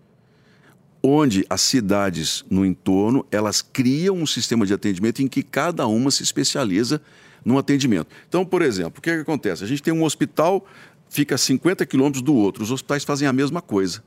[1.04, 6.12] onde as cidades no entorno elas criam um sistema de atendimento em que cada uma
[6.12, 7.02] se especializa
[7.44, 8.08] no atendimento.
[8.28, 9.64] Então, por exemplo, o que, é que acontece?
[9.64, 10.66] A gente tem um hospital,
[11.10, 14.04] fica a 50 quilômetros do outro, os hospitais fazem a mesma coisa.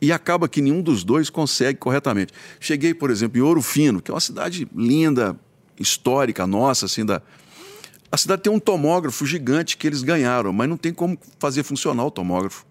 [0.00, 2.32] E acaba que nenhum dos dois consegue corretamente.
[2.58, 5.38] Cheguei, por exemplo, em Ouro Fino, que é uma cidade linda,
[5.78, 7.22] histórica nossa, assim, da...
[8.10, 12.04] A cidade tem um tomógrafo gigante que eles ganharam, mas não tem como fazer funcionar
[12.04, 12.64] o tomógrafo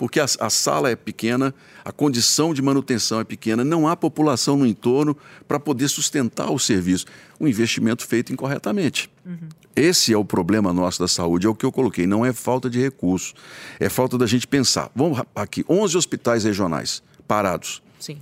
[0.00, 4.56] porque a, a, sala é pequena, a condição de manutenção é pequena, não há população
[4.56, 5.14] no entorno
[5.46, 7.04] para poder sustentar o serviço.
[7.38, 9.10] Um investimento feito incorretamente.
[9.26, 9.50] Uhum.
[9.76, 12.06] Esse é o problema nosso da saúde, é o que eu coloquei.
[12.06, 13.34] Não é falta de recursos,
[13.78, 14.90] é falta da gente pensar.
[14.96, 17.82] Vamos aqui, 11 hospitais regionais parados.
[17.98, 18.16] Sim.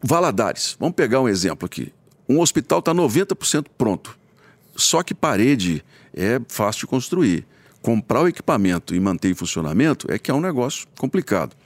[0.00, 1.92] Valadares, vamos pegar um exemplo aqui.
[2.28, 4.16] Um hospital está 90% pronto,
[4.76, 7.44] só que parede é fácil de construir
[7.82, 11.56] comprar o equipamento e manter em funcionamento é que é um negócio complicado.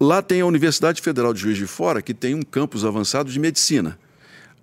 [0.00, 3.38] Lá tem a Universidade Federal de Juiz de Fora, que tem um campus avançado de
[3.38, 3.98] medicina.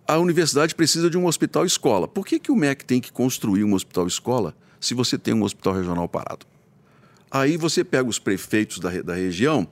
[0.08, 2.08] A universidade precisa de um hospital escola.
[2.08, 5.44] Por que, que o MEC tem que construir um hospital escola se você tem um
[5.44, 6.46] hospital regional parado?
[7.30, 9.66] Aí você pega os prefeitos da, da região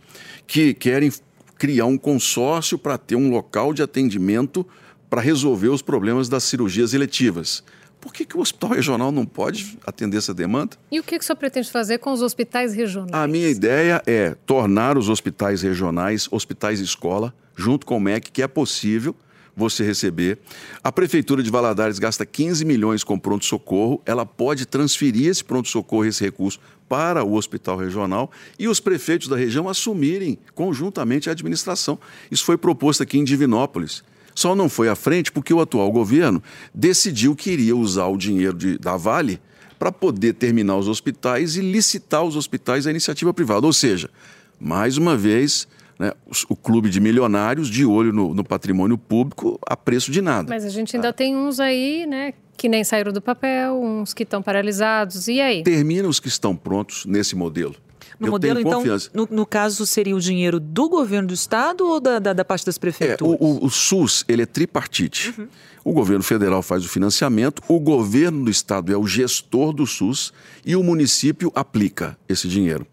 [0.47, 1.11] que querem
[1.57, 4.65] criar um consórcio para ter um local de atendimento
[5.09, 7.63] para resolver os problemas das cirurgias eletivas
[8.01, 10.77] Por que, que o hospital regional não pode atender essa demanda?
[10.91, 13.13] E o que, que o senhor pretende fazer com os hospitais regionais?
[13.13, 18.41] A minha ideia é tornar os hospitais regionais hospitais escola, junto com o MEC, que
[18.41, 19.15] é possível
[19.55, 20.39] você receber.
[20.81, 26.23] A Prefeitura de Valadares gasta 15 milhões com pronto-socorro, ela pode transferir esse pronto-socorro, esse
[26.23, 31.99] recurso, para o hospital regional e os prefeitos da região assumirem conjuntamente a administração.
[32.31, 34.03] Isso foi proposto aqui em Divinópolis.
[34.39, 36.41] Só não foi à frente porque o atual governo
[36.73, 39.37] decidiu que iria usar o dinheiro de, da Vale
[39.77, 43.67] para poder terminar os hospitais e licitar os hospitais à iniciativa privada.
[43.67, 44.09] Ou seja,
[44.57, 45.67] mais uma vez,
[45.99, 50.21] né, o, o, clube de milionários de olho no, no, patrimônio público a preço de
[50.21, 50.47] nada.
[50.47, 54.23] Mas a gente ainda tem uns aí, né, que nem saíram do papel, uns que
[54.23, 55.27] estão paralisados.
[55.27, 55.63] E aí?
[55.63, 57.75] Termina os que estão prontos nesse modelo.
[58.19, 62.01] No Eu modelo, então, no, no, caso, seria o dinheiro do governo do estado ou
[62.01, 63.39] da, da, da parte das prefeituras?
[63.39, 65.33] É, o, o, o, SUS ele é tripartite.
[65.37, 65.47] Uhum.
[65.85, 70.33] O governo federal faz o financiamento, o governo do estado é o gestor do SUS
[70.65, 72.85] e o município aplica esse dinheiro.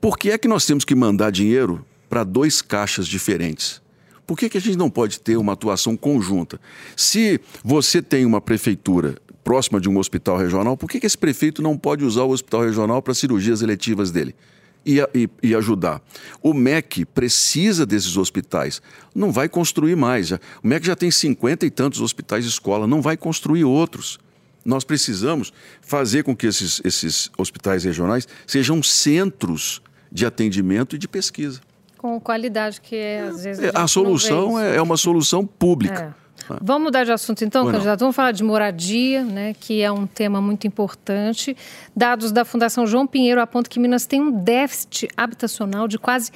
[0.00, 1.84] Por que é que nós temos que mandar dinheiro
[2.14, 3.82] para dois caixas diferentes.
[4.24, 6.60] Por que, que a gente não pode ter uma atuação conjunta?
[6.96, 11.60] Se você tem uma prefeitura próxima de um hospital regional, por que, que esse prefeito
[11.60, 14.32] não pode usar o hospital regional para cirurgias eletivas dele?
[14.86, 16.02] E, e, e, ajudar.
[16.42, 18.82] O MEC precisa desses hospitais.
[19.14, 20.30] Não vai construir mais.
[20.30, 24.18] O MEC já tem cinquenta e tantos hospitais de escola, não vai construir outros.
[24.62, 29.80] Nós precisamos fazer com que esses, esses hospitais regionais sejam centros
[30.12, 31.60] de atendimento e de pesquisa
[32.04, 33.74] com qualidade, que é, às vezes.
[33.74, 36.14] A, a solução é, é, uma solução pública.
[36.14, 36.23] É.
[36.60, 37.78] Vamos mudar de assunto então, bueno.
[37.78, 38.00] candidato.
[38.00, 41.56] Vamos falar de moradia, né, que é um tema muito importante.
[41.94, 46.30] Dados da Fundação João Pinheiro apontam que Minas tem um déficit habitacional de quase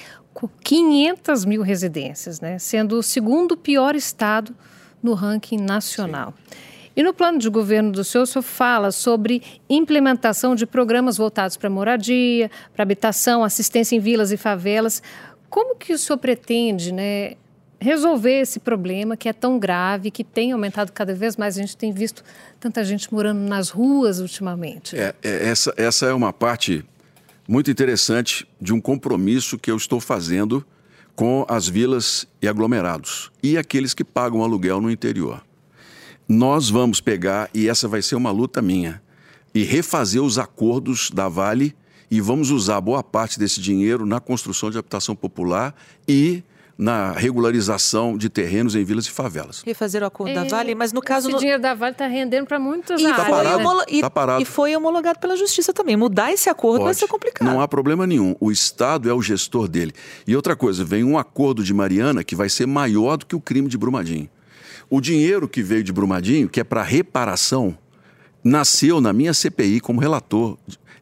[0.62, 4.54] 500 mil residências, né, sendo o segundo pior estado
[5.02, 6.34] no ranking nacional.
[6.48, 6.68] Sim.
[6.98, 9.40] E no plano de governo do senhor, o senhor fala sobre
[9.70, 15.00] implementação de programas voltados para moradia, para habitação, assistência em vilas e favelas.
[15.48, 17.34] Como que o senhor pretende, né,
[17.81, 21.57] resolver esse problema que é tão grave, que tem aumentado cada vez mais?
[21.57, 22.24] A gente tem visto
[22.59, 24.97] tanta gente morando nas ruas ultimamente.
[24.97, 26.85] É, é, essa, essa é uma parte
[27.47, 30.64] muito interessante de um compromisso que eu estou fazendo
[31.14, 35.43] com as vilas e aglomerados e aqueles que pagam aluguel no interior.
[36.29, 39.01] Nós vamos pegar, e essa vai ser uma luta minha,
[39.55, 41.74] e refazer os acordos da Vale
[42.11, 45.74] e vamos usar boa parte desse dinheiro na construção de habitação popular
[46.07, 46.43] e
[46.79, 49.62] na regularização de terrenos em vilas e favelas.
[49.66, 51.26] Refazer o acordo é, da Vale, mas no caso...
[51.26, 51.39] Esse no...
[51.41, 53.26] dinheiro da Vale está rendendo para muitas e áreas.
[53.26, 53.83] Foi parado, homolo...
[53.89, 54.41] e, tá parado.
[54.41, 55.97] e foi homologado pela Justiça também.
[55.97, 56.85] Mudar esse acordo Pode.
[56.85, 57.49] vai ser complicado.
[57.49, 58.37] Não há problema nenhum.
[58.39, 59.93] O Estado é o gestor dele.
[60.24, 63.41] E outra coisa, vem um acordo de Mariana que vai ser maior do que o
[63.41, 64.31] crime de Brumadinho.
[64.89, 67.76] O dinheiro que veio de Brumadinho, que é para reparação,
[68.45, 70.57] nasceu na minha CPI como relator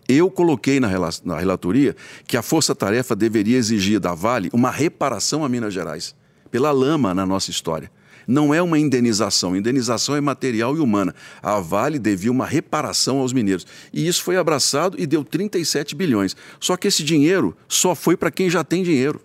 [0.08, 0.88] eu coloquei na,
[1.24, 1.96] na relatoria
[2.26, 6.14] que a força-tarefa deveria exigir da Vale uma reparação a Minas Gerais,
[6.50, 7.90] pela lama na nossa história.
[8.26, 11.14] Não é uma indenização, indenização é material e humana.
[11.40, 13.64] A Vale devia uma reparação aos mineiros.
[13.92, 16.34] E isso foi abraçado e deu 37 bilhões.
[16.58, 19.20] Só que esse dinheiro só foi para quem já tem dinheiro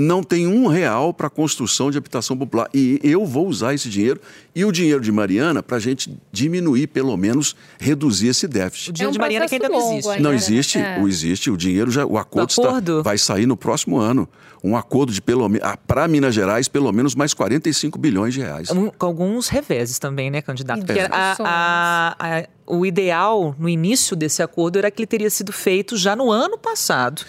[0.00, 2.68] não tem um real para a construção de habitação popular.
[2.72, 4.20] E eu vou usar esse dinheiro
[4.54, 8.90] e o dinheiro de Mariana para a gente diminuir, pelo menos, reduzir esse déficit.
[8.90, 10.08] O dinheiro é um de Mariana que ainda não existe.
[10.08, 10.98] Ainda, não existe, é.
[10.98, 12.98] o existe, o dinheiro já, o acordo, o acordo?
[12.98, 14.26] Está, vai sair no próximo ano.
[14.64, 18.40] Um acordo de pelo menos, ah, para Minas Gerais, pelo menos mais 45 bilhões de
[18.40, 18.70] reais.
[18.70, 20.84] Um, com alguns reveses também, né, candidato?
[20.84, 25.52] Porque a, a, a, o ideal no início desse acordo era que ele teria sido
[25.52, 27.22] feito já no ano passado.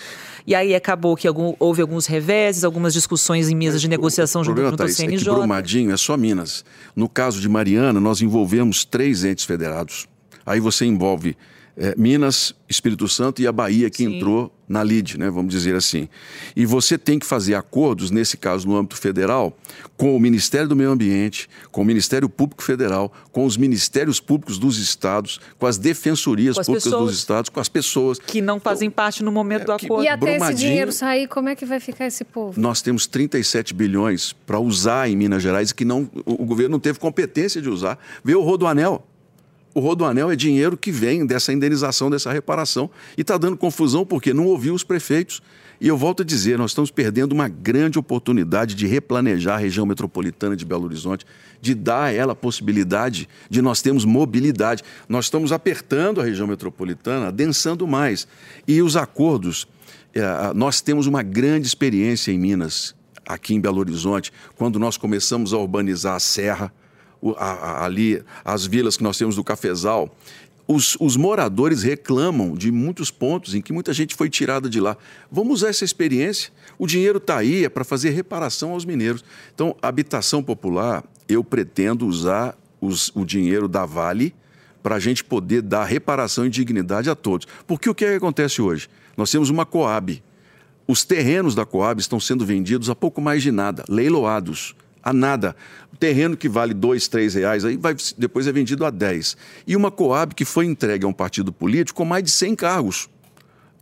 [0.46, 4.62] E aí acabou que algum, houve alguns reveses, algumas discussões em mesas de negociação junto,
[4.62, 5.16] junto ao CNJ.
[5.16, 6.66] É que Brumadinho é só Minas.
[6.96, 10.08] No caso de Mariana, nós envolvemos três entes federados.
[10.46, 11.38] Aí você envolve
[11.78, 14.18] é, Minas, Espírito Santo e a Bahia que Sim.
[14.18, 16.08] entrou na LID, né, vamos dizer assim.
[16.56, 19.56] E você tem que fazer acordos, nesse caso no âmbito federal,
[19.98, 24.58] com o Ministério do Meio Ambiente, com o Ministério Público Federal, com os Ministérios Públicos
[24.58, 28.18] dos estados, com as defensorias com as públicas dos estados, com as pessoas.
[28.18, 30.04] Que não fazem então, parte no momento é, do acordo.
[30.04, 32.60] E até esse dinheiro sair, como é que vai ficar esse povo?
[32.60, 36.80] Nós temos 37 bilhões para usar em Minas Gerais que não, o, o governo não
[36.80, 38.00] teve competência de usar.
[38.24, 39.06] Veio o Rodoanel
[39.74, 42.90] o Rodoanel é dinheiro que vem dessa indenização, dessa reparação.
[43.18, 45.42] E está dando confusão porque não ouviu os prefeitos.
[45.80, 49.86] E eu volto a dizer, nós estamos perdendo uma grande oportunidade de replanejar a região
[49.86, 51.26] metropolitana de Belo Horizonte,
[51.60, 54.84] de dar a ela a possibilidade de nós termos mobilidade.
[55.10, 58.28] Nós estamos apertando a região metropolitana, adensando mais.
[58.68, 59.68] E os acordos,
[60.14, 60.22] é,
[60.54, 62.94] nós temos uma grande experiência em Minas,
[63.26, 66.72] aqui em Belo Horizonte, quando nós começamos a urbanizar a Serra,
[67.38, 70.14] a, a, ali as vilas que nós temos do Cafezal,
[70.68, 74.96] os, os, moradores reclamam de muitos pontos em que muita gente foi tirada de lá.
[75.30, 76.52] Vamos usar essa experiência.
[76.80, 79.24] O dinheiro está aí, é para fazer reparação aos mineiros.
[79.54, 84.34] Então, habitação popular, eu pretendo usar os, o dinheiro da Vale
[84.82, 87.48] para a gente poder dar reparação e dignidade a todos.
[87.68, 88.88] Porque o que, é que acontece hoje?
[89.16, 90.24] Nós temos uma Coab.
[90.88, 95.56] Os terrenos da Coab estão sendo vendidos a pouco mais de nada, leiloados a nada.
[95.94, 99.38] O terreno que vale dois, três reais, aí vai, depois é vendido a 10.
[99.68, 103.10] E uma Coab que foi entregue a um partido político com mais de 100 cargos.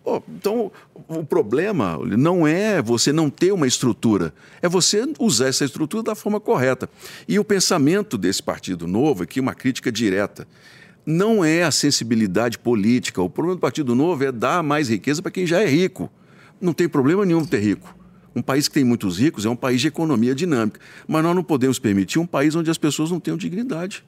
[0.04, 0.72] Oh, então,
[1.08, 6.16] o problema não é você não ter uma estrutura, é você usar essa estrutura da
[6.16, 6.90] forma correta.
[7.28, 10.48] E o pensamento desse partido novo, aqui uma crítica direta,
[11.06, 13.22] não é a sensibilidade política.
[13.22, 16.10] O problema do Partido Novo é dar mais riqueza para quem já é rico.
[16.62, 17.96] Não tem problema nenhum ter rico.
[18.36, 20.80] Um país que tem muitos ricos é um país de economia dinâmica.
[21.08, 24.04] Mas nós não podemos permitir um país onde as pessoas não tenham dignidade.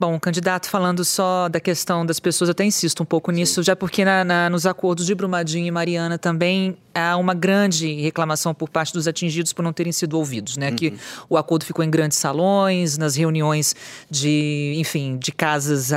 [0.00, 3.76] Bom, candidato, falando só da questão das pessoas, eu até insisto um pouco nisso, já
[3.76, 8.68] porque na, na, nos acordos de Brumadinho e Mariana também há uma grande reclamação por
[8.68, 10.70] parte dos atingidos por não terem sido ouvidos, né?
[10.70, 10.76] Uhum.
[10.76, 10.94] Que
[11.28, 13.74] o acordo ficou em grandes salões, nas reuniões
[14.10, 15.90] de, enfim, de casas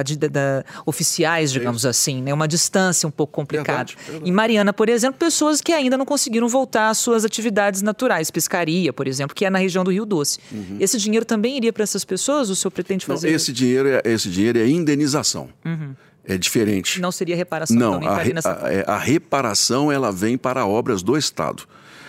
[0.85, 2.33] oficiais, digamos é assim, né?
[2.33, 3.85] Uma distância um pouco complicada.
[3.85, 4.29] Verdade, verdade.
[4.29, 8.93] Em Mariana, por exemplo, pessoas que ainda não conseguiram voltar às suas atividades naturais, pescaria,
[8.93, 10.39] por exemplo, que é na região do Rio Doce.
[10.51, 10.77] Uhum.
[10.79, 12.49] Esse dinheiro também iria para essas pessoas?
[12.49, 13.27] O senhor pretende fazer?
[13.27, 15.49] Não, esse dinheiro é, esse dinheiro é indenização.
[15.65, 15.95] Uhum.
[16.25, 17.01] É diferente.
[17.01, 17.75] Não seria reparação?
[17.75, 21.63] Não, então, a, re, a, é, a reparação ela vem para obras do Estado.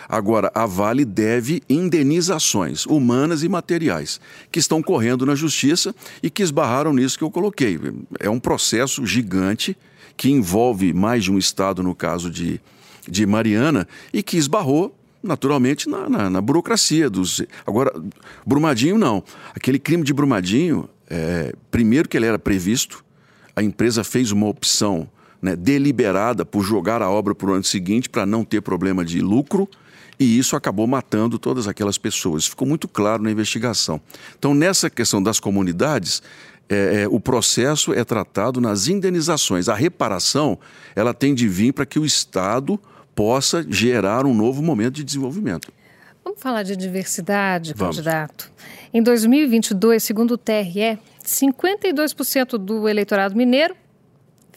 [0.07, 6.43] Agora, a Vale deve indenizações humanas e materiais que estão correndo na justiça e que
[6.43, 7.79] esbarraram nisso que eu coloquei.
[8.19, 9.75] É um processo gigante
[10.15, 12.61] que envolve mais de um Estado, no caso de,
[13.07, 17.41] de Mariana, e que esbarrou naturalmente na, na, na burocracia dos.
[17.65, 17.91] Agora,
[18.45, 19.23] Brumadinho não.
[19.55, 23.04] Aquele crime de Brumadinho é, primeiro que ele era previsto,
[23.55, 25.09] a empresa fez uma opção
[25.41, 29.21] né, deliberada por jogar a obra para o ano seguinte para não ter problema de
[29.21, 29.69] lucro
[30.19, 32.43] e isso acabou matando todas aquelas pessoas.
[32.43, 33.99] Isso ficou muito claro na investigação.
[34.37, 36.23] Então, nessa questão das comunidades,
[36.69, 39.69] é, é, o processo é tratado nas indenizações.
[39.69, 40.57] A reparação
[40.95, 42.79] ela tem de vir para que o Estado
[43.13, 45.71] possa gerar um novo momento de desenvolvimento.
[46.25, 47.97] Vamos falar de diversidade, Vamos.
[47.97, 48.51] candidato.
[48.91, 53.75] Em 2022, segundo o TRE, 52% do eleitorado mineiro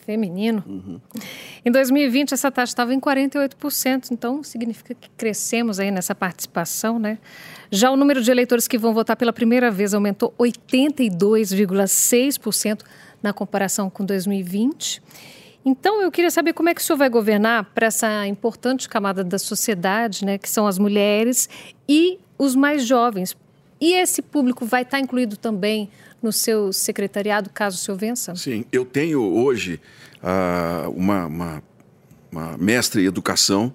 [0.06, 0.64] feminino.
[0.66, 0.98] Uhum.
[1.62, 7.18] Em 2020, essa taxa estava em 48%, então significa que crescemos aí nessa participação, né?
[7.70, 12.80] Já o número de eleitores que vão votar pela primeira vez aumentou 82,6%
[13.22, 15.02] na comparação com 2020.
[15.68, 19.22] Então, eu queria saber como é que o senhor vai governar para essa importante camada
[19.22, 21.46] da sociedade, né, que são as mulheres
[21.86, 23.36] e os mais jovens.
[23.78, 25.90] E esse público vai estar incluído também
[26.22, 28.34] no seu secretariado, caso o senhor vença?
[28.34, 29.78] Sim, eu tenho hoje
[30.22, 31.62] uh, uma, uma,
[32.32, 33.70] uma mestre em educação,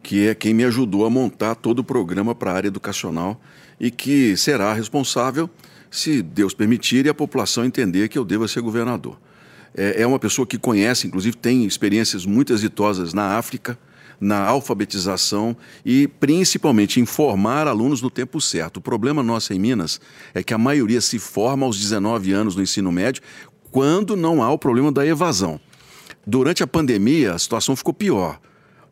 [0.00, 3.40] que é quem me ajudou a montar todo o programa para a área educacional
[3.80, 5.50] e que será responsável,
[5.90, 9.18] se Deus permitir e a população entender que eu devo ser governador.
[9.74, 13.78] É, é uma pessoa que conhece, inclusive tem experiências muito exitosas na África,
[14.20, 18.76] na alfabetização e principalmente em formar alunos no tempo certo.
[18.76, 20.00] O problema nosso em Minas
[20.32, 23.22] é que a maioria se forma aos 19 anos no ensino médio
[23.70, 25.58] quando não há o problema da evasão.
[26.24, 28.38] Durante a pandemia, a situação ficou pior.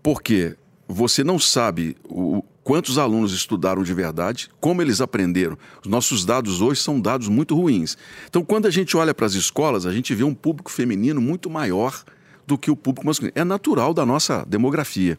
[0.02, 0.56] Por quê?
[0.88, 5.58] Você não sabe o, quantos alunos estudaram de verdade, como eles aprenderam.
[5.82, 7.98] Os nossos dados hoje são dados muito ruins.
[8.28, 11.50] Então, quando a gente olha para as escolas, a gente vê um público feminino muito
[11.50, 12.04] maior
[12.46, 13.32] do que o público masculino.
[13.34, 15.18] É natural da nossa demografia.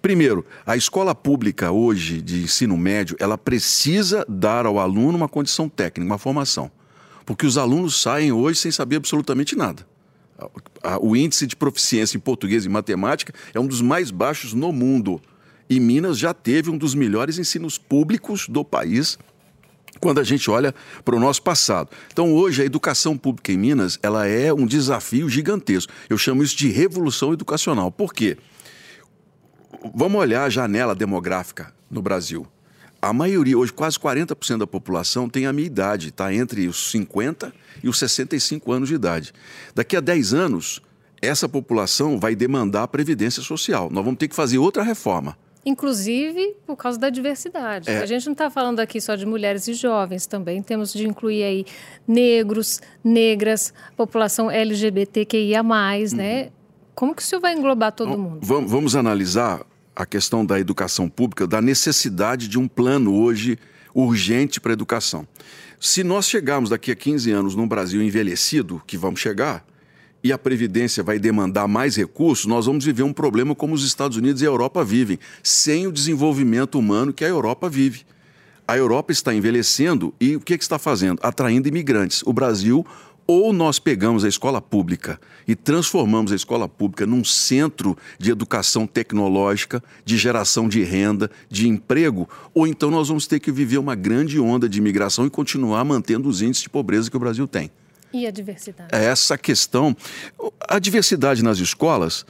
[0.00, 5.68] Primeiro, a escola pública hoje de ensino médio, ela precisa dar ao aluno uma condição
[5.68, 6.68] técnica, uma formação.
[7.24, 9.86] Porque os alunos saem hoje sem saber absolutamente nada.
[11.00, 15.22] O índice de proficiência em português e matemática é um dos mais baixos no mundo.
[15.72, 19.16] E Minas já teve um dos melhores ensinos públicos do país
[20.00, 21.88] quando a gente olha para o nosso passado.
[22.12, 25.90] Então, hoje, a educação pública em Minas ela é um desafio gigantesco.
[26.10, 27.90] Eu chamo isso de revolução educacional.
[27.90, 28.36] Por quê?
[29.94, 32.46] Vamos olhar a janela demográfica no Brasil.
[33.00, 37.50] A maioria, hoje quase 40% da população tem a minha idade, está entre os 50
[37.82, 39.32] e os 65 anos de idade.
[39.74, 40.82] Daqui a 10 anos,
[41.22, 43.88] essa população vai demandar a previdência social.
[43.90, 45.34] Nós vamos ter que fazer outra reforma.
[45.64, 47.88] Inclusive por causa da diversidade.
[47.88, 47.98] É.
[47.98, 51.44] A gente não está falando aqui só de mulheres e jovens, também temos de incluir
[51.44, 51.64] aí
[52.06, 55.68] negros, negras, população LGBTQIA+, né?
[55.68, 56.16] uhum.
[56.16, 56.50] né?
[56.94, 58.40] Como que o senhor vai englobar todo mundo?
[58.42, 63.58] Vamos, vamos analisar a questão da educação pública, da necessidade de um plano hoje
[63.94, 65.26] urgente para a educação.
[65.78, 69.64] Se nós chegarmos daqui a 15 anos num Brasil envelhecido, que vamos chegar,
[70.22, 74.16] e a Previdência vai demandar mais recursos, nós vamos viver um problema como os Estados
[74.16, 78.02] Unidos e a Europa vivem, sem o desenvolvimento humano que a Europa vive.
[78.66, 81.18] A Europa está envelhecendo e o que, que está fazendo?
[81.22, 82.22] Atraindo imigrantes.
[82.24, 82.86] O Brasil
[83.26, 88.86] ou nós pegamos a escola pública e transformamos a escola pública num centro de educação
[88.86, 93.94] tecnológica, de geração de renda, de emprego, ou então nós vamos ter que viver uma
[93.94, 97.70] grande onda de imigração e continuar mantendo os índices de pobreza que o Brasil tem.
[98.12, 98.88] E a diversidade?
[98.92, 99.96] Essa questão.
[100.68, 102.24] A diversidade nas escolas.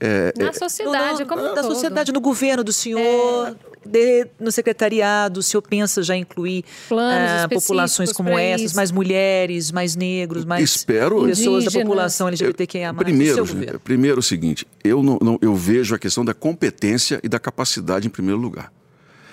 [0.00, 4.26] É, na é, sociedade, no, como no, Da sociedade, no governo do senhor, é de,
[4.38, 8.76] no secretariado, o senhor pensa já incluir uh, populações como essas, isso.
[8.76, 12.92] mais mulheres, mais negros, mais Espero, pessoas da população LGBTQIA+.
[12.94, 17.38] Primeiro, primeiro o seguinte, eu, não, não, eu vejo a questão da competência e da
[17.38, 18.72] capacidade em primeiro lugar.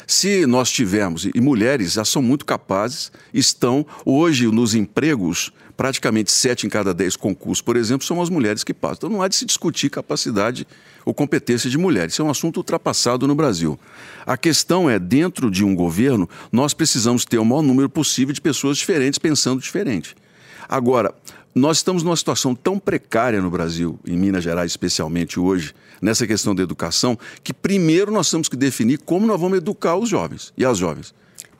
[0.07, 6.65] Se nós tivermos, e mulheres já são muito capazes, estão hoje nos empregos, praticamente sete
[6.65, 8.97] em cada dez concursos, por exemplo, são as mulheres que passam.
[8.97, 10.67] Então não há de se discutir capacidade
[11.03, 12.13] ou competência de mulheres.
[12.13, 13.79] Isso é um assunto ultrapassado no Brasil.
[14.25, 18.41] A questão é, dentro de um governo, nós precisamos ter o maior número possível de
[18.41, 20.15] pessoas diferentes pensando diferente.
[20.67, 21.13] Agora,
[21.53, 26.53] nós estamos numa situação tão precária no Brasil, em Minas Gerais especialmente hoje, nessa questão
[26.53, 30.65] da educação, que primeiro nós temos que definir como nós vamos educar os jovens e
[30.65, 31.13] as jovens.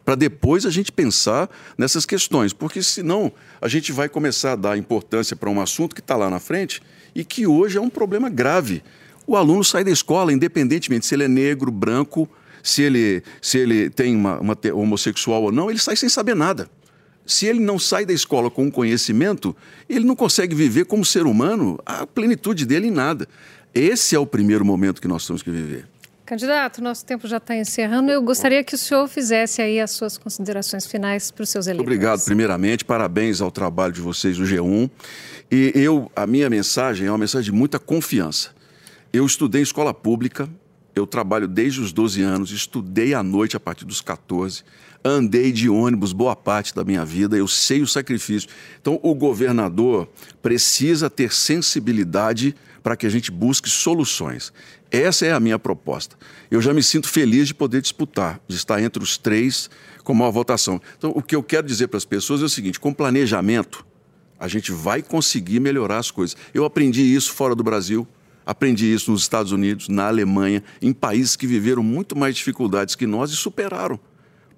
[0.05, 4.77] Para depois a gente pensar nessas questões, porque senão a gente vai começar a dar
[4.77, 6.81] importância para um assunto que está lá na frente
[7.15, 8.83] e que hoje é um problema grave
[9.27, 12.29] o aluno sai da escola, independentemente se ele é negro, branco,
[12.61, 16.69] se ele, se ele tem uma, uma homossexual ou não, ele sai sem saber nada.
[17.25, 19.55] Se ele não sai da escola com conhecimento,
[19.89, 23.27] ele não consegue viver como ser humano a plenitude dele em nada.
[23.73, 25.87] Esse é o primeiro momento que nós temos que viver.
[26.25, 28.11] Candidato, nosso tempo já está encerrando.
[28.11, 31.87] Eu gostaria que o senhor fizesse aí as suas considerações finais para os seus eleitores.
[31.87, 32.83] Obrigado, primeiramente.
[32.83, 34.89] Parabéns ao trabalho de vocês do G1.
[35.51, 38.49] E eu, a minha mensagem é uma mensagem de muita confiança.
[39.13, 40.49] Eu estudei escola pública,
[40.95, 44.63] eu trabalho desde os 12 anos, estudei à noite a partir dos 14,
[45.03, 48.49] andei de ônibus boa parte da minha vida, eu sei o sacrifício.
[48.81, 50.09] Então, o governador
[50.41, 52.55] precisa ter sensibilidade
[52.85, 54.53] para que a gente busque soluções.
[54.91, 56.15] Essa é a minha proposta.
[56.51, 59.71] Eu já me sinto feliz de poder disputar, de estar entre os três
[60.03, 60.79] com maior votação.
[60.95, 63.83] Então, o que eu quero dizer para as pessoas é o seguinte: com planejamento,
[64.39, 66.37] a gente vai conseguir melhorar as coisas.
[66.53, 68.07] Eu aprendi isso fora do Brasil.
[68.45, 73.07] Aprendi isso nos Estados Unidos, na Alemanha, em países que viveram muito mais dificuldades que
[73.07, 73.99] nós e superaram.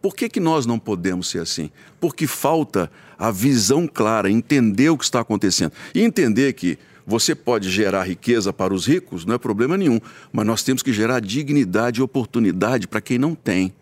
[0.02, 1.72] Por que, que nós não podemos ser assim?
[1.98, 5.72] Porque falta a visão clara, entender o que está acontecendo.
[5.96, 9.98] E entender que você pode gerar riqueza para os ricos, não é problema nenhum,
[10.30, 13.74] mas nós temos que gerar dignidade e oportunidade para quem não tem.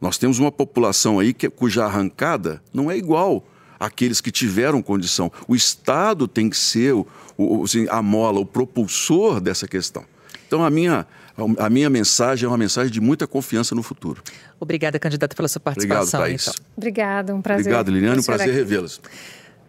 [0.00, 3.44] Nós temos uma população aí que, cuja arrancada não é igual
[3.78, 5.30] àqueles que tiveram condição.
[5.46, 7.06] O Estado tem que ser o,
[7.36, 10.04] o, assim, a mola, o propulsor dessa questão.
[10.46, 11.06] Então, a minha,
[11.58, 14.22] a minha mensagem é uma mensagem de muita confiança no futuro.
[14.58, 16.20] Obrigada, candidato, pela sua participação.
[16.20, 16.48] Obrigado, Thaís.
[16.48, 16.64] Então.
[16.74, 17.60] Obrigada, um prazer.
[17.66, 19.00] Obrigado, Liliane, um prazer revê-las.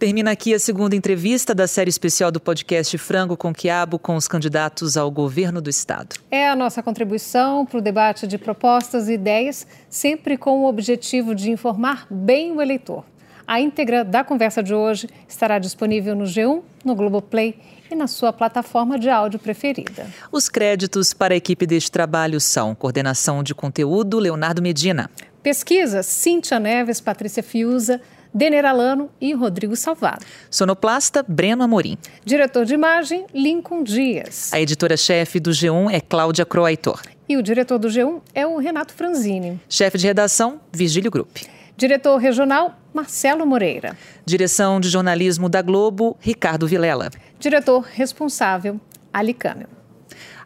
[0.04, 4.28] Termina aqui a segunda entrevista da série especial do podcast Frango com Quiabo com os
[4.28, 6.18] candidatos ao governo do Estado.
[6.30, 11.34] É a nossa contribuição para o debate de propostas e ideias, sempre com o objetivo
[11.34, 13.06] de informar bem o eleitor.
[13.48, 17.56] A íntegra da conversa de hoje estará disponível no G1, no Globoplay
[17.90, 20.06] e na sua plataforma de áudio preferida.
[20.30, 25.10] Os créditos para a equipe deste trabalho são coordenação de conteúdo Leonardo Medina.
[25.42, 28.02] Pesquisa Cíntia Neves, Patrícia Fiuza,
[28.34, 30.26] Denner Alano e Rodrigo Salvado.
[30.50, 31.98] Sonoplasta Breno Amorim.
[32.26, 34.52] Diretor de imagem Lincoln Dias.
[34.52, 37.02] A editora-chefe do G1 é Cláudia Croaitor.
[37.30, 39.62] E o diretor do G1 é o Renato Franzini.
[39.70, 41.46] Chefe de redação Virgílio Grupp.
[41.78, 43.98] Diretor regional, Marcelo Moreira.
[44.26, 47.10] Direção de jornalismo da Globo, Ricardo Vilela.
[47.40, 48.80] Diretor responsável,
[49.12, 49.68] Ali Câmel.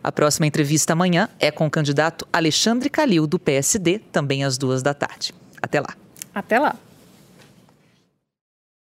[0.03, 4.81] A próxima entrevista amanhã é com o candidato Alexandre Calil, do PSD, também às duas
[4.81, 5.33] da tarde.
[5.61, 5.95] Até lá.
[6.33, 6.75] Até lá.